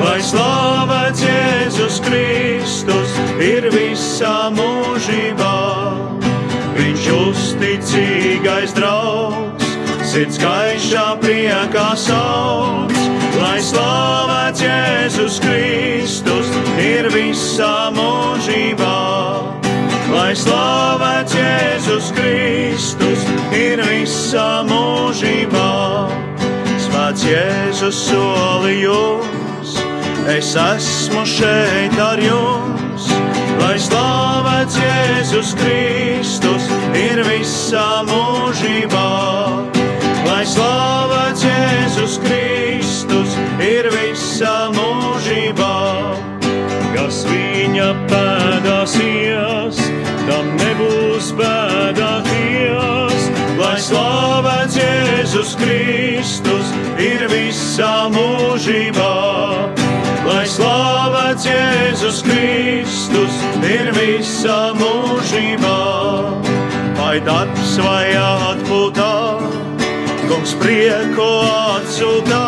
Lai 0.00 0.16
slavēts 0.24 1.26
Jēzus 1.26 2.00
Kristus 2.08 3.12
ir 3.44 3.68
visā 3.76 4.48
mūžībā. 4.56 5.56
Viņš 6.78 7.10
uzticīgais 7.18 8.72
draugs, 8.80 9.76
sirds 10.08 10.40
gaišā 10.40 11.04
priekā 11.20 11.90
sauc, 12.00 12.99
lai 13.50 13.58
slavēts 13.66 14.62
Jēzus 14.62 15.40
Kristus 15.42 16.50
ir 16.78 17.08
visā 17.10 17.90
mūžībā. 17.96 18.98
Lai 20.14 20.30
slavēts 20.38 21.34
Jēzus 21.34 22.12
Kristus 22.14 23.26
ir 23.56 23.82
visā 23.88 24.62
mūžībā. 24.70 25.70
Svēts 26.86 27.26
Jēzus 27.26 28.02
solījums, 28.06 29.78
es 30.30 30.54
esmu 30.54 31.26
šeit 31.26 31.98
ar 31.98 32.22
jums. 32.22 33.10
Lai 33.58 33.76
slavēts 33.82 34.78
Jēzus 34.78 35.56
Kristus 35.58 35.89
mūžībā. 58.14 59.12
Lai 60.24 60.44
slavēts 60.46 61.46
Jēzus 61.48 62.20
Kristus 62.24 63.38
ir 63.66 63.90
visā 63.96 64.72
mūžībā. 64.78 65.78
Vai 67.00 67.16
darbs 67.26 67.72
vai 67.82 68.12
atpūtā, 68.20 69.14
kungs 70.28 70.54
prieku 70.60 71.28
atsūtā. 71.48 72.44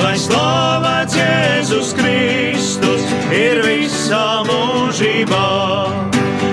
Lai 0.00 0.16
slavēts 0.20 1.16
Jēzus 1.20 1.92
Kristus 2.00 3.06
ir 3.32 3.62
visā 3.64 4.24
mūžībā. 4.48 5.46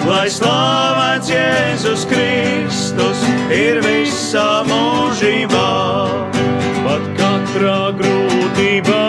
Lai 0.08 0.28
slavēts 0.28 1.34
Jēzus 1.34 2.06
Kristus 2.12 3.26
ir 3.56 3.82
visā 3.88 4.62
mūžībā. 4.67 6.33
Katrā 7.54 7.94
grūtībā 7.94 9.02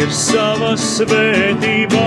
ir 0.00 0.12
sava 0.16 0.70
svētība. 0.80 2.04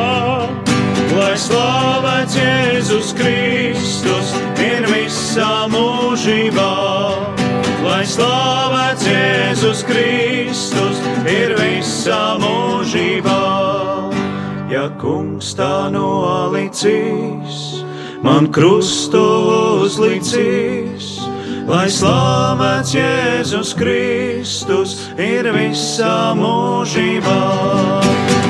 Lai 1.13 1.35
slavēts 1.37 2.39
Jēzus 2.39 3.11
Kristus 3.19 4.31
ir 4.65 4.87
visā 4.89 5.67
mūžībā. 5.69 6.71
Lai 7.85 8.01
slavēts 8.01 9.05
Jēzus 9.11 9.85
Kristus 9.85 11.05
ir 11.29 11.53
visā 11.59 12.23
mūžībā. 12.41 13.37
Ja 14.73 14.89
kungs 14.97 15.53
tā 15.53 15.91
nolicīs, 15.93 17.61
man 18.25 18.49
krustu 18.49 19.21
uzlicīs. 19.85 21.11
Lai 21.69 21.85
slavēts 21.93 22.95
Jēzus 22.97 23.75
Kristus 23.77 24.95
ir 25.21 25.47
visā 25.53 26.33
mūžībā. 26.37 27.39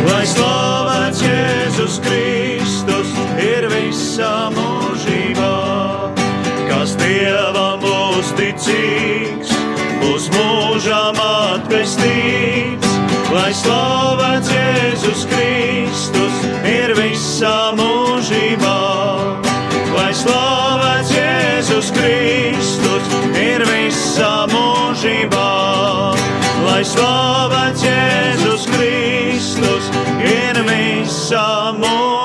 Lai 0.07 0.23
slavēts 0.27 1.21
Jēzus 1.25 1.99
Kristus 2.05 3.11
ir 3.43 3.67
visā 3.71 4.49
mūžībā. 4.55 5.51
Kas 6.69 6.95
Dievam 7.01 7.83
uzticīgs, 7.91 9.51
uz 10.11 10.29
mūžām 10.35 11.19
atpestīts. 11.25 12.95
Lai 13.31 13.51
slavēts 13.55 14.51
Jēzus 14.55 15.25
Kristus 15.31 16.45
ir 16.67 16.95
visā 16.99 17.57
mūžībā. 17.79 18.77
Lai 19.95 20.11
slavēts 20.15 21.17
Jēzus 21.17 21.91
Kristus 21.95 22.40
Lai 26.91 26.99
slavēts 26.99 27.83
Jēzus 27.85 28.65
Kristus 28.67 29.87
ir 30.27 30.59
visā 30.67 31.71
mūžībā. 31.77 32.20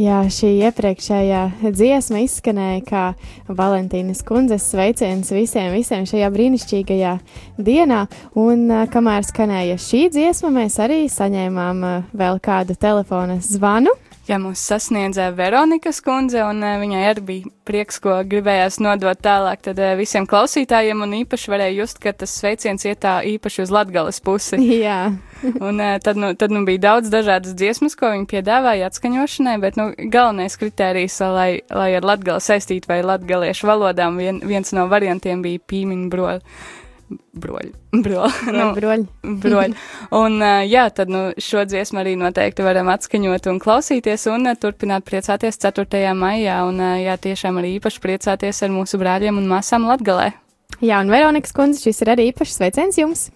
Jā, 0.00 0.20
šī 0.32 0.54
iepriekšējā 0.64 1.40
dziesma 1.76 2.22
izskanēja 2.24 2.80
kā 2.86 3.02
Valentīnas 3.52 4.22
kundzes 4.24 4.70
sveiciens 4.70 5.28
visiem, 5.34 5.74
visiem 5.74 6.06
šajā 6.08 6.30
brīnišķīgajā 6.32 7.10
dienā, 7.60 7.98
un 8.40 8.62
kamēr 8.94 9.26
skanēja 9.28 9.76
šī 9.82 10.06
dziesma, 10.14 10.54
mēs 10.54 10.78
arī 10.80 11.02
saņēmām 11.12 11.84
vēl 12.16 12.40
kādu 12.40 12.78
telefona 12.80 13.36
zvanu. 13.44 13.92
Jā, 14.30 14.38
mūs 14.40 14.62
sasniedza 14.62 15.26
Veronika 15.34 15.92
skundze, 15.92 16.38
un 16.46 16.62
viņai 16.62 17.04
arī 17.10 17.26
bija 17.26 17.52
prieks, 17.66 17.98
ko 18.00 18.20
gribējās 18.30 18.78
nodot 18.80 19.20
tālāk 19.20 19.66
tad, 19.66 19.80
visiem 19.98 20.28
klausītājiem, 20.30 21.02
un 21.02 21.16
īpaši 21.24 21.50
varēja 21.50 21.76
just, 21.82 22.00
ka 22.00 22.14
tas 22.14 22.38
sveiciens 22.40 22.86
iet 22.86 23.02
tā 23.04 23.18
īpaši 23.34 23.66
uz 23.66 23.74
latgales 23.74 24.22
pusi. 24.24 24.60
Jā. 24.86 25.10
un 25.66 25.80
uh, 25.80 25.96
tad, 26.02 26.18
nu, 26.20 26.32
tad 26.38 26.52
nu, 26.54 26.64
bija 26.68 26.84
daudz 26.86 27.12
dažādas 27.12 27.54
dziesmas, 27.58 27.96
ko 27.98 28.12
viņi 28.14 28.28
piedāvāja 28.30 28.90
atskaņošanai, 28.90 29.56
bet 29.62 29.78
nu, 29.80 29.90
galvenais 30.12 30.58
kritērijs, 30.60 31.20
lai, 31.34 31.50
lai 31.72 31.92
ar 31.98 32.06
latgali 32.06 32.44
saistītu 32.44 32.90
vai 32.90 33.00
latgaliešu 33.06 33.70
valodām, 33.70 34.20
vien, 34.20 34.42
viens 34.44 34.74
no 34.76 34.86
variantiem 34.90 35.42
bija 35.44 35.62
pīmiņu 35.70 36.12
broļi. 36.12 36.60
Broļi. 37.10 37.72
Broļi. 37.90 38.34
Nu, 38.54 38.66
broļi. 38.76 39.06
broļi. 39.42 39.78
Un, 40.20 40.36
uh, 40.38 40.60
jā, 40.68 40.84
tad 40.94 41.10
nu, 41.10 41.24
šo 41.42 41.64
dziesmu 41.66 42.02
arī 42.02 42.14
noteikti 42.18 42.66
varam 42.66 42.90
atskaņot 42.92 43.48
un 43.50 43.58
klausīties 43.62 44.28
un 44.30 44.46
uh, 44.52 44.58
turpināt 44.58 45.08
priecāties 45.08 45.58
4. 45.62 46.04
maijā. 46.14 46.60
Un, 46.68 46.78
jā, 47.02 47.16
tiešām 47.18 47.58
arī 47.58 47.74
īpaši 47.80 48.04
priecāties 48.04 48.62
ar 48.62 48.72
mūsu 48.74 49.00
brāļiem 49.02 49.42
un 49.42 49.50
māsām 49.50 49.88
Latgalē. 49.90 50.30
Jā, 50.80 51.02
un 51.02 51.10
Veronikas 51.12 51.52
kundze, 51.52 51.82
šis 51.82 52.04
ir 52.04 52.14
arī 52.14 52.30
īpašs 52.30 52.56
sveiciens 52.60 52.96
jums. 53.00 53.28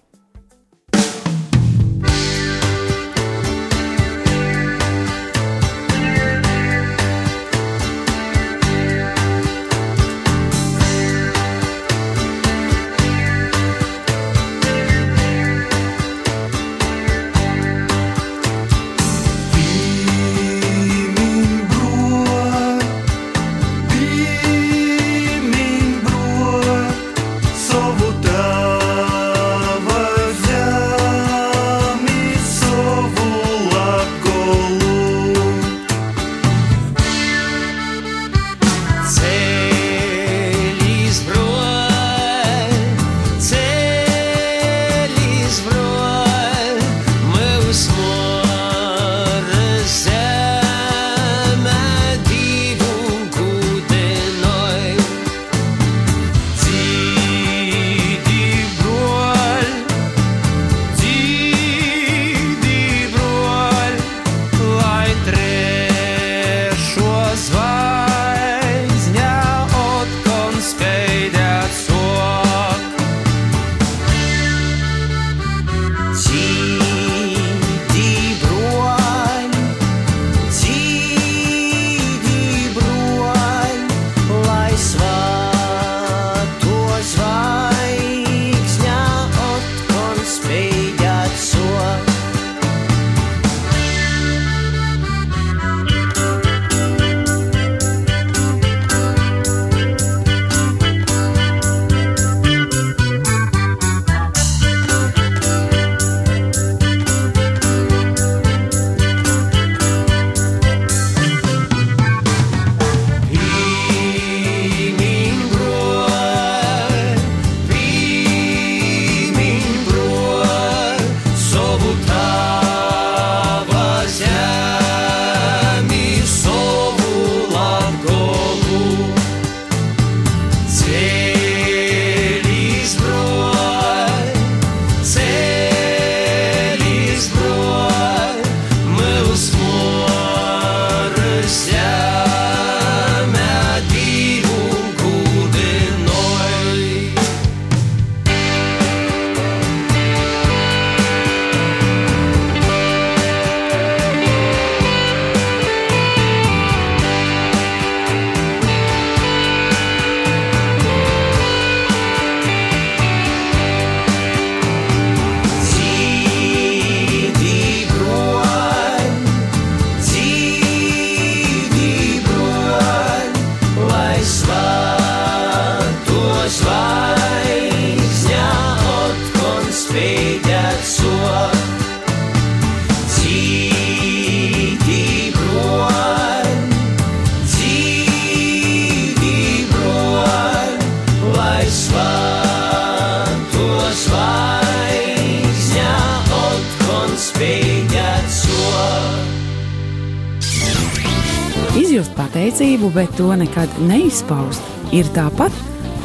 Bet 202.95 203.11
to 203.17 203.33
nekad 203.35 203.71
neizpaust, 203.83 204.63
ir 204.95 205.07
tāpat 205.15 205.51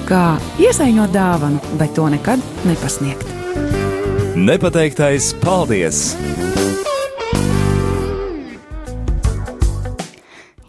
kā 0.09 0.35
iesaņot 0.59 1.13
dāvanu, 1.15 1.61
bet 1.79 1.95
to 1.95 2.09
nekad 2.11 2.43
nepasniegt. 2.67 3.29
Nepateiktais 4.35 5.31
paldies! 5.43 6.17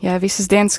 Jā, 0.01 0.17
visas 0.21 0.49
dienas 0.49 0.77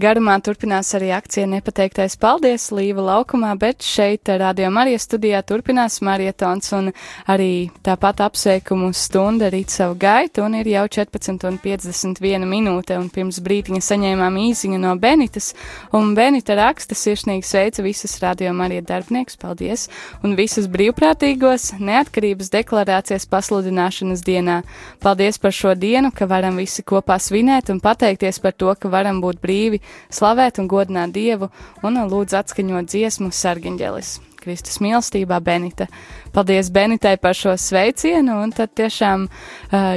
garumā 0.00 0.38
turpinās 0.40 0.88
arī 0.96 1.10
akcija 1.12 1.44
Nepateiktais 1.50 2.14
paldies 2.16 2.70
Līva 2.72 3.02
laukumā, 3.04 3.50
bet 3.60 3.84
šeit 3.84 4.28
Radio 4.40 4.70
Marija 4.72 5.00
studijā 5.02 5.42
turpinās 5.44 5.98
marietons 6.00 6.72
un 6.72 6.88
arī 7.28 7.68
tāpat 7.84 8.22
apsveikumu 8.24 8.92
stunda 8.96 9.50
rīt 9.52 9.74
savu 9.74 9.98
gaitu 10.00 10.44
un 10.46 10.56
ir 10.56 10.70
jau 10.70 10.84
14.51 10.96 12.46
minūte 12.48 12.96
un 12.96 13.10
pirms 13.12 13.40
brītiņa 13.44 13.82
saņēmām 13.84 14.38
īziņu 14.44 14.78
no 14.80 14.94
Benitas 15.02 15.50
un 15.92 16.14
Benita 16.16 16.56
raksta 16.56 16.96
sirsnīgi 16.96 17.44
sveica 17.44 17.84
visus 17.84 18.16
Radio 18.22 18.54
Marija 18.56 18.86
darbinieks, 18.88 19.36
paldies, 19.36 19.88
un 20.24 20.38
visus 20.38 20.70
brīvprātīgos 20.72 21.74
neatkarības 21.82 22.52
deklarācijas 22.54 23.28
pasludināšanas 23.28 24.24
dienā. 24.24 24.62
Paldies 25.04 25.42
par 25.42 25.52
šo 25.52 25.76
dienu, 25.76 26.14
ka 26.16 26.30
varam 26.30 26.56
visi 26.62 26.86
kopā 26.86 27.18
svinēt 27.20 27.74
un 27.74 27.82
pateikties 27.82 28.40
par 28.40 28.56
to, 28.56 28.72
ka 28.78 28.88
varam 28.92 29.20
būt 29.20 29.42
brīvi 29.42 29.81
slavēt 30.12 30.60
un 30.62 30.68
godināt 30.70 31.14
Dievu 31.16 31.50
un 31.82 32.00
lūdzu 32.08 32.38
atskaņot 32.42 32.90
dziesmu 32.92 33.32
Sargiņģelis. 33.32 34.18
Kristus 34.42 34.80
mīlestībā, 34.82 35.38
Benita. 35.38 35.86
Paldies 36.32 36.70
Benitai 36.72 37.18
par 37.20 37.36
šo 37.36 37.52
sveicienu, 37.60 38.38
un 38.40 38.52
tad 38.56 38.72
tiešām, 38.78 39.26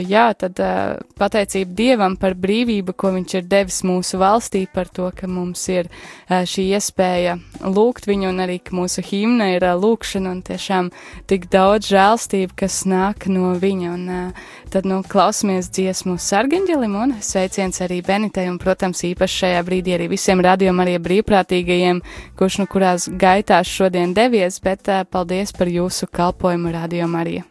jā, 0.03 0.25
tad 0.35 0.59
pateicība 1.15 1.71
Dievam 1.77 2.17
par 2.19 2.35
brīvību, 2.35 2.91
ko 2.91 3.13
viņš 3.15 3.35
ir 3.39 3.45
devis 3.47 3.77
mūsu 3.87 4.19
valstī, 4.19 4.65
par 4.67 4.89
to, 4.91 5.07
ka 5.15 5.29
mums 5.31 5.63
ir 5.71 5.87
šī 6.27 6.65
iespēja 6.75 7.37
lūgt 7.63 8.09
viņu, 8.09 8.33
un 8.33 8.43
arī, 8.43 8.57
ka 8.59 8.75
mūsu 8.75 9.03
himna 9.05 9.53
ir 9.53 9.63
lūkšana, 9.79 10.33
un 10.35 10.41
tiešām 10.43 10.89
tik 11.31 11.47
daudz 11.53 11.87
žēlstību, 11.93 12.57
kas 12.59 12.81
nāk 12.89 13.29
no 13.31 13.53
viņa, 13.61 13.93
un 13.95 14.33
tad, 14.73 14.89
nu, 14.91 14.99
klausamies 15.07 15.71
dziesmu 15.71 16.17
sargaņģelim, 16.19 16.99
un 16.99 17.15
sveiciens 17.23 17.79
arī 17.85 18.01
Benitai, 18.03 18.49
un, 18.51 18.59
protams, 18.59 19.05
īpaši 19.07 19.41
šajā 19.45 19.63
brīdī 19.67 19.95
arī 19.95 20.09
visiem 20.11 20.43
radījumam 20.43 20.83
arī 20.83 20.97
brīvprātīgajiem, 21.07 22.03
kurš 22.35 22.59
nu 22.59 22.67
kurās 22.75 23.07
gaitās 23.07 23.71
šodien 23.71 24.11
devies, 24.17 24.59
bet 24.59 24.91
paldies 25.15 25.55
par 25.55 25.71
jūsu 25.71 26.11
kalpojumu 26.25 26.71
Radio 26.71 27.07
Marija. 27.07 27.43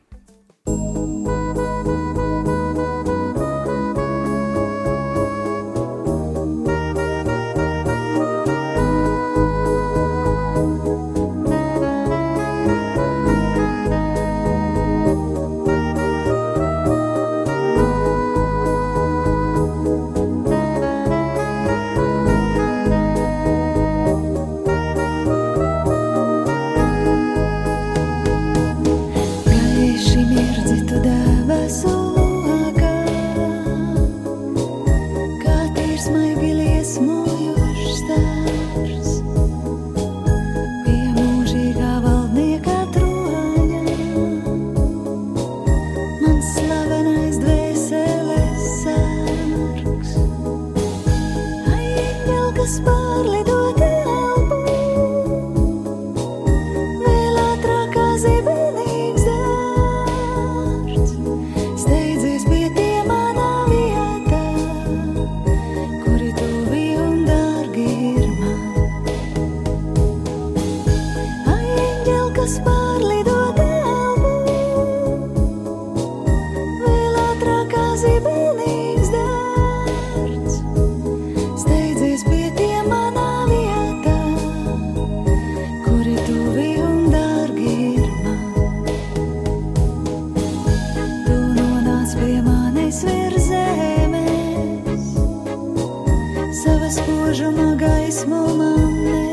Spožuma 97.24 97.74
gaismu 97.76 98.56
man 98.56 99.23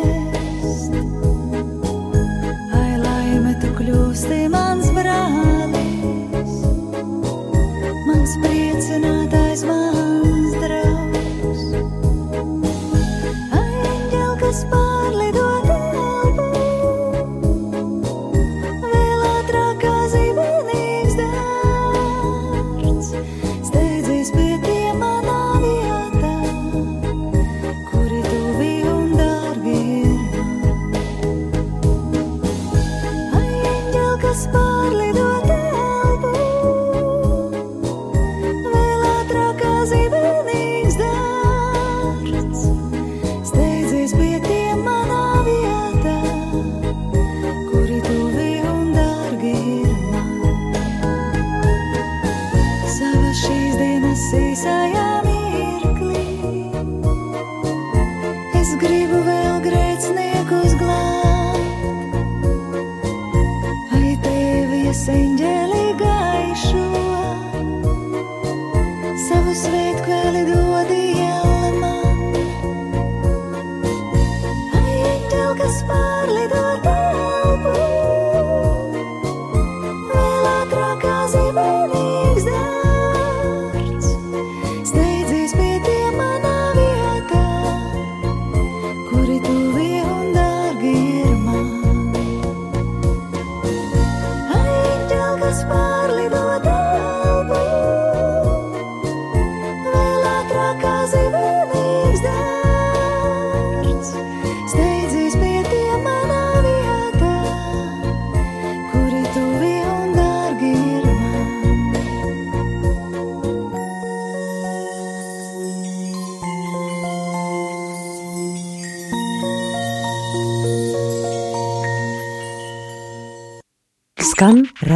tevi 64.91 65.43
es 65.43 65.61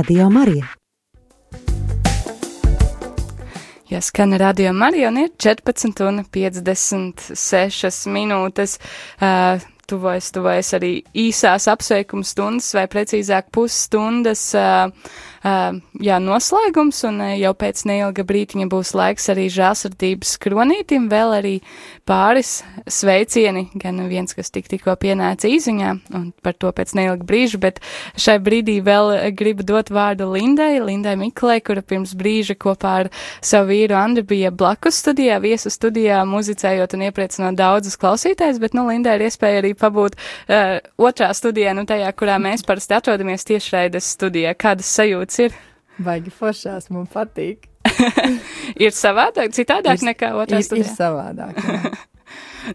Radio 0.06 0.30
Marija. 0.30 0.68
Ja 3.90 4.02
skan 4.02 4.38
radio 4.38 4.74
Marija 4.74 5.08
un 5.10 5.18
ir 5.18 5.30
14 5.38 6.06
un 6.06 6.20
56 6.34 8.06
minūtes. 8.14 8.78
Uh, 9.18 9.66
tuvojas, 9.90 10.32
tuvojas 10.36 10.74
arī 10.78 10.92
īsās 11.26 11.70
apsveikuma 11.72 12.28
stundas, 12.28 12.74
vai 12.78 12.88
precīzāk 12.92 13.52
pusstundas. 13.56 14.50
Uh, 14.58 14.92
Uh, 15.46 15.76
jā, 16.02 16.16
noslēgums, 16.18 17.04
un 17.06 17.20
uh, 17.22 17.36
jau 17.38 17.52
pēc 17.54 17.84
neilga 17.86 18.24
brītiņa 18.26 18.66
būs 18.66 18.96
laiks 18.98 19.28
arī 19.30 19.44
žāsardības 19.54 20.32
kronītim, 20.42 21.04
vēl 21.12 21.36
arī 21.38 21.52
pāris 22.10 22.64
sveicieni, 22.90 23.68
gan 23.78 24.00
viens, 24.10 24.34
kas 24.34 24.50
tik 24.50 24.66
tikko 24.72 24.96
pienāca 24.98 25.46
īziņā, 25.46 25.92
un 26.18 26.24
par 26.42 26.56
to 26.58 26.72
pēc 26.74 26.96
neilga 26.98 27.28
brīža, 27.30 27.60
bet 27.62 27.78
šai 28.18 28.40
brīdī 28.42 28.80
vēl 28.88 29.12
gribu 29.38 29.68
dot 29.70 29.92
vārdu 29.94 30.32
Lindai, 30.32 30.80
Lindai 30.82 31.14
Miklai, 31.22 31.60
kura 31.62 31.86
pirms 31.86 32.16
brīža 32.18 32.58
kopā 32.58 32.96
ar 33.04 33.12
savu 33.38 33.70
vīru 33.76 34.00
Andri 34.02 34.26
bija 34.26 34.50
blakus 34.50 34.98
studijā, 35.04 35.38
viesu 35.46 35.70
studijā, 35.70 36.24
muzicējot 36.26 36.98
un 36.98 37.06
iepriecinot 37.12 37.62
daudzus 37.62 38.02
klausītājus, 38.02 38.58
bet, 38.66 38.74
nu, 38.74 38.88
Lindai 38.90 39.20
ir 39.20 39.28
iespēja 39.30 39.62
arī 39.62 39.75
pabūt 39.80 40.18
uh, 40.18 40.80
otrā 40.98 41.30
studijā, 41.38 41.74
nu, 41.78 41.86
tajā, 41.90 42.10
kurā 42.18 42.40
mēs 42.42 42.66
parasti 42.68 42.96
atrodamies 42.98 43.46
tiešraides 43.48 44.10
studijā. 44.18 44.56
Kādas 44.60 44.90
sajūtas 44.98 45.40
ir? 45.48 45.56
Baigi 46.04 46.34
foršās, 46.34 46.90
man 46.92 47.06
patīk. 47.08 47.70
ir 48.84 48.92
savādāk, 48.96 49.54
citādāk 49.56 50.02
Ir- 50.02 50.10
nekā 50.14 50.34
otrā 50.42 50.58
Ir, 50.60 50.64
ir 50.64 50.70
studijā. 50.72 50.96
savādāk. 50.98 51.62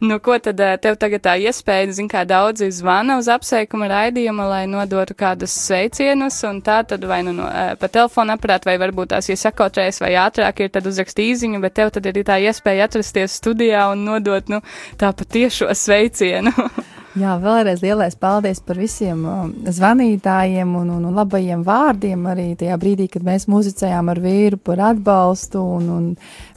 Nu, 0.01 0.19
ko 0.23 0.39
tad 0.39 0.61
eh, 0.61 0.77
tev 0.83 0.97
tagad 1.01 1.25
tā 1.25 1.35
iespēja, 1.43 1.91
zin, 1.97 2.09
kā 2.11 2.23
daudzi 2.29 2.71
zvana 2.75 3.19
uz 3.19 3.29
apsveikuma 3.33 3.89
raidījumu, 3.91 4.47
lai 4.51 4.63
nodotu 4.71 5.17
kādus 5.19 5.55
sveicienus, 5.67 6.39
un 6.47 6.61
tā 6.67 6.81
tad 6.87 7.05
vai 7.11 7.23
nu 7.27 7.35
no, 7.37 7.49
eh, 7.51 7.75
pa 7.81 7.91
telefonu 7.91 8.37
aparātu, 8.37 8.71
vai 8.71 8.79
varbūt 8.83 9.15
tās, 9.15 9.31
ja 9.33 9.39
sakotrēs 9.41 10.01
vai 10.05 10.15
ātrāk 10.23 10.63
ir, 10.63 10.71
tad 10.77 10.87
uzrakst 10.87 11.19
īziņu, 11.19 11.61
bet 11.65 11.77
tev 11.81 11.91
tad 11.97 12.07
ir 12.07 12.23
tā 12.27 12.39
iespēja 12.47 12.87
atrasties 12.87 13.35
studijā 13.43 13.89
un 13.91 14.07
nodot, 14.07 14.49
nu, 14.53 14.63
tā 15.01 15.13
patiešo 15.17 15.73
sveicienu. 15.75 16.55
Jā, 17.19 17.33
vēlreiz 17.43 17.81
lielais 17.83 18.15
paldies 18.15 18.61
par 18.63 18.79
visiem 18.79 19.25
um, 19.27 19.49
zvanītājiem 19.67 20.77
un, 20.79 20.93
un, 20.95 21.09
un 21.09 21.17
labajiem 21.19 21.65
vārdiem 21.67 22.29
arī 22.31 22.53
tajā 22.59 22.77
brīdī, 22.79 23.09
kad 23.11 23.25
mēs 23.27 23.49
muzicējām 23.51 24.13
ar 24.13 24.21
vīru 24.23 24.61
par 24.63 24.79
atbalstu 24.93 25.59
un, 25.59 25.89
un 25.91 26.05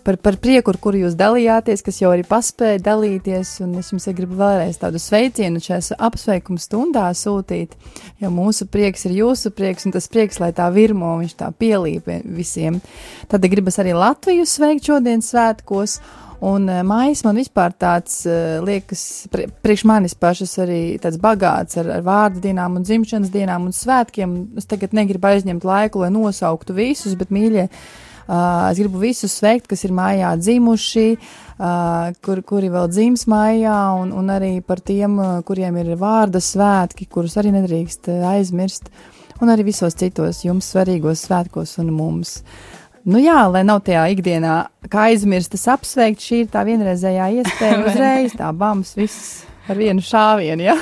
par, 0.04 0.18
par 0.18 0.38
prieku, 0.42 0.74
ar 0.74 0.80
kuru 0.82 1.04
jūs 1.04 1.16
dalījāties, 1.20 1.84
kas 1.86 2.02
jau 2.02 2.12
arī 2.14 2.26
paspēja 2.28 2.82
dalīties. 2.84 3.56
Un 3.66 3.78
es 3.82 3.92
jums 3.94 4.10
gribu 4.16 4.38
vēlreiz 4.40 4.80
tādu 4.82 5.02
sveicienu 5.02 5.62
šajā 5.64 5.98
apsveikuma 6.04 6.62
stundā 6.62 7.06
sūtīt, 7.18 7.78
jo 8.22 8.34
mūsu 8.34 8.68
prieks 8.72 9.08
ir 9.10 9.18
jūsu 9.22 9.54
prieks 9.56 9.88
un 9.88 9.96
tas 9.96 10.10
prieks, 10.12 10.42
lai 10.44 10.52
tā 10.56 10.68
virmo, 10.74 11.16
viņš 11.22 11.38
tā 11.40 11.50
pielīp 11.56 12.12
visiem. 12.24 12.82
Tad 13.32 13.48
gribas 13.52 13.80
arī 13.82 13.96
Latviju 13.98 14.46
sveikt 14.50 14.92
šodien 14.92 15.24
svētkos. 15.24 16.00
Un 16.44 16.66
uh, 16.68 16.82
mājas 16.84 17.22
man 17.24 17.38
vispār 17.40 17.72
tāds 17.80 18.26
uh, 18.28 18.60
liekas, 18.66 19.30
pri, 19.32 19.46
priekš 19.64 19.86
manis 19.88 20.16
pašas 20.20 20.58
arī 20.60 20.98
tāds 21.00 21.16
bagāts 21.22 21.80
ar, 21.80 21.88
ar 22.00 22.04
vārdu 22.04 22.42
dienām 22.44 22.76
un 22.76 22.84
dzimšanas 22.84 23.32
dienām 23.32 23.70
un 23.70 23.76
svētkiem. 23.76 24.34
Es 24.60 24.68
tagad 24.68 24.92
negribu 24.98 25.30
aizņemt 25.30 25.64
laiku, 25.64 26.04
lai 26.04 26.12
nosauktu 26.12 26.76
visus, 26.76 27.16
bet 27.20 27.32
mīļie, 27.32 27.70
uh, 28.28 28.70
es 28.72 28.82
gribu 28.82 29.02
visus 29.02 29.36
sveikt, 29.40 29.68
kas 29.72 29.86
ir 29.88 29.96
mājā 29.96 30.34
dzimuši, 30.40 31.08
uh, 31.16 32.12
kur, 32.26 32.44
kuri 32.48 32.70
vēl 32.74 32.92
dzims 32.92 33.28
mājā, 33.32 33.80
un, 34.02 34.14
un 34.16 34.32
arī 34.34 34.54
par 34.66 34.84
tiem, 34.84 35.18
uh, 35.20 35.42
kuriem 35.48 35.80
ir 35.82 35.96
vārda 36.02 36.42
svētki, 36.44 37.10
kurus 37.12 37.38
arī 37.42 37.56
nedrīkst 37.56 38.12
uh, 38.14 38.30
aizmirst, 38.36 38.92
un 39.42 39.52
arī 39.52 39.68
visos 39.72 39.98
citos 40.00 40.44
jums 40.46 40.72
svarīgos 40.74 41.26
svētkos 41.28 41.78
un 41.84 41.92
mums. 41.96 42.40
Nu 43.04 43.20
jā, 43.20 43.42
lai 43.52 43.66
nav 43.68 43.82
tajā 43.84 44.06
ikdienā, 44.14 44.54
kā 44.92 45.10
aizmirstas 45.10 45.66
apsveikt, 45.74 46.24
šī 46.24 46.46
ir 46.46 46.52
tā 46.54 46.62
vienreizējā 46.64 47.26
iespēja 47.42 47.82
uzreiz, 47.90 48.36
tā 48.40 48.52
bams, 48.56 48.94
viss 48.96 49.44
ar 49.68 49.80
vienu 49.80 50.04
šāvienu, 50.04 50.64
jā. 50.70 50.78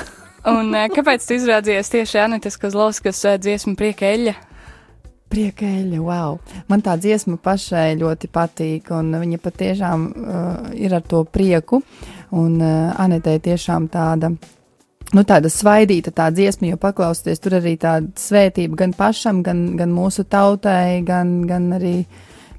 un 0.52 0.70
eh, 0.78 0.88
kāpēc 0.94 1.26
tu 1.26 1.34
izrādījies 1.38 1.90
tieši 1.96 2.22
Anitas 2.22 2.58
Kozlovskas 2.62 3.24
eh, 3.26 3.38
dziesmu 3.42 3.74
prieka 3.78 4.06
eļļa? 4.12 4.36
Priekēļa, 5.32 5.98
wow. 6.04 6.34
Man 6.68 6.82
tā 6.84 6.98
dziesma 7.00 7.38
pašai 7.40 7.94
ļoti 7.96 8.28
patīk, 8.32 8.90
un 8.92 9.14
viņa 9.16 9.38
patiešām 9.40 10.02
uh, 10.08 10.48
ir 10.76 10.92
ar 10.92 11.04
to 11.08 11.22
prieku. 11.24 11.80
Un 12.36 12.58
uh, 12.60 12.90
Anetē 13.00 13.38
tiešām 13.40 13.86
tāda, 13.92 14.28
nu, 15.16 15.24
tāda 15.24 15.48
svaidīta 15.52 16.12
tā 16.12 16.28
dziesma, 16.34 16.68
jo 16.68 16.80
paklausties 16.80 17.40
tur 17.40 17.56
arī 17.62 17.78
tāda 17.80 18.12
svētība 18.20 18.82
gan 18.84 18.92
pašam, 18.96 19.40
gan, 19.46 19.70
gan 19.80 19.94
mūsu 19.96 20.26
tautai, 20.28 21.00
gan, 21.08 21.40
gan 21.48 21.70
arī 21.78 21.96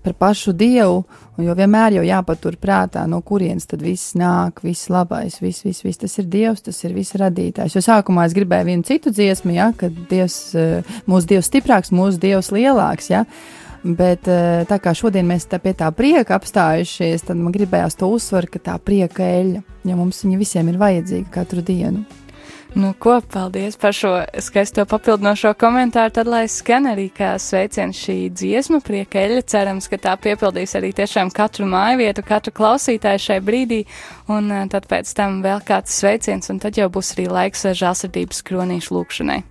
par 0.04 0.14
pašu 0.20 0.54
dievu. 0.58 1.04
Jo 1.42 1.56
vienmēr 1.58 1.96
jau 1.98 2.04
jāpatur 2.06 2.60
prātā, 2.62 3.08
no 3.10 3.24
kurienes 3.26 3.66
tad 3.70 3.82
viss 3.82 4.14
nāk, 4.20 4.62
viss 4.62 4.92
labais, 4.94 5.40
viss, 5.42 5.64
viss, 5.66 5.82
viss 5.82 6.04
tas 6.04 6.14
ir 6.22 6.30
dievs, 6.30 6.62
tas 6.68 6.78
ir 6.86 6.94
viss 6.94 7.18
radītājs. 7.18 7.74
Jo 7.74 7.82
sākumā 7.82 8.28
es 8.28 8.36
gribēju 8.38 8.70
vienu 8.70 8.86
citu 8.86 9.14
dziesmu, 9.14 9.56
ja, 9.56 9.72
kad 9.78 9.98
dievs, 10.12 10.38
eh, 10.54 10.96
mūsu 11.10 11.34
dievs 11.34 11.50
stiprāks, 11.50 11.94
mūsu 11.96 12.22
dievs 12.22 12.52
lielāks, 12.54 13.10
ja. 13.10 13.26
Bet 13.84 14.30
eh, 14.32 14.64
tā 14.70 14.78
kā 14.80 14.94
šodien 14.96 15.26
mēs 15.28 15.50
tā 15.50 15.58
pie 15.64 15.74
tā 15.80 15.90
prieka 15.92 16.38
apstājušies, 16.38 17.26
tad 17.28 17.42
man 17.42 17.56
gribējās 17.56 17.98
to 17.98 18.14
uzsvaru, 18.14 18.54
ka 18.54 18.62
tā 18.70 18.78
prieka 18.78 19.26
eļļa, 19.26 19.64
ja 19.90 19.98
mums 19.98 20.22
viņa 20.24 20.40
visiem 20.40 20.70
ir 20.70 20.78
vajadzīga 20.80 21.34
katru 21.34 21.66
dienu. 21.66 22.06
Nu, 22.76 22.94
ko, 23.00 23.22
paldies 23.34 23.76
par 23.78 23.94
šo 23.94 24.12
skaisto 24.42 24.82
papildinošo 24.90 25.52
komentāru. 25.62 26.10
Tad, 26.16 26.30
lai 26.30 26.48
skan 26.50 26.90
arī 26.90 27.06
kā 27.14 27.36
sveiciens 27.38 28.00
šī 28.02 28.16
dziesma, 28.34 28.80
prieka 28.82 29.22
eļļa, 29.22 29.44
cerams, 29.54 29.88
ka 29.92 30.02
tā 30.02 30.16
piepildīs 30.18 30.74
arī 30.80 30.90
tiešām 30.98 31.30
katru 31.38 31.70
māju 31.70 32.02
vietu, 32.02 32.26
katru 32.26 32.56
klausītāju 32.58 33.22
šai 33.28 33.40
brīdī, 33.46 33.84
un 34.26 34.50
eh, 34.50 34.66
tad 34.74 34.90
pēc 34.90 35.14
tam 35.14 35.44
vēl 35.46 35.62
kāds 35.70 36.02
sveiciens, 36.02 36.50
un 36.50 36.66
tad 36.66 36.82
jau 36.82 36.90
būs 36.90 37.14
arī 37.14 37.30
laiks 37.30 37.68
žāsardības 37.78 38.42
kronīšu 38.50 38.98
lūkšanai. 38.98 39.44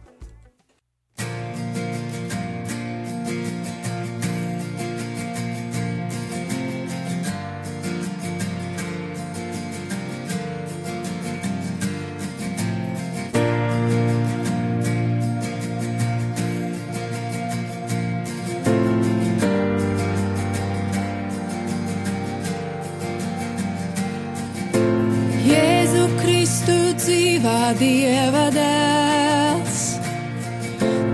Dieva 27.79 28.51
dēls, 28.53 29.79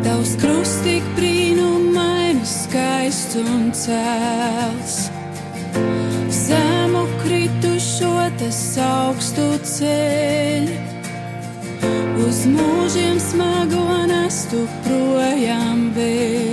Tavs 0.03 0.33
krusts 0.41 0.81
tik 0.83 1.07
brīnumaini 1.15 2.43
skaists 2.43 3.39
un 3.39 3.69
cēls. 3.79 4.97
Zemu 6.41 7.05
kritušo 7.23 8.11
tas 8.43 8.61
augstu 8.83 9.47
ceļ, 9.71 10.69
uz 12.27 12.45
mūžiem 12.59 13.23
smago 13.23 13.87
nestu 14.11 14.67
projām 14.83 15.89
vēl. 15.95 16.48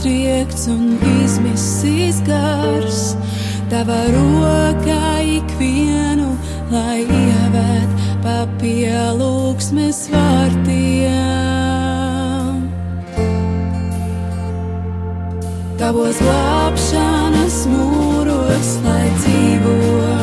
satriekts 0.00 0.66
un 0.66 0.96
izmisis 1.24 2.20
gars. 2.24 3.16
Tava 3.68 4.00
rokā 4.08 5.20
ikvienu, 5.20 6.36
lai 6.72 7.04
ievēt 7.04 7.90
papielūksmes 8.24 10.08
vārtiem. 10.14 11.60
Tavos 15.76 16.16
glābšanas 16.24 17.60
mūros, 17.68 18.74
lai 18.84 19.06
dzīvotu. 19.20 20.19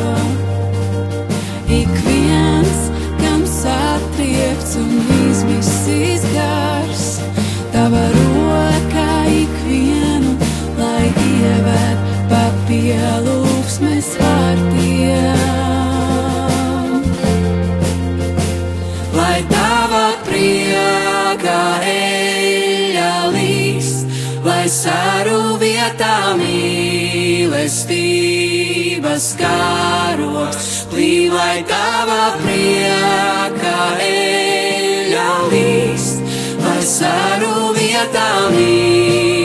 žēlestības 27.68 29.26
karoks, 29.36 30.68
plīvai 30.88 31.64
tavā 31.68 32.38
priekā 32.40 33.88
eļā 34.08 35.30
līst, 35.52 36.22
vasaru 36.64 37.74
vietā 37.76 38.30
līst. 38.56 39.37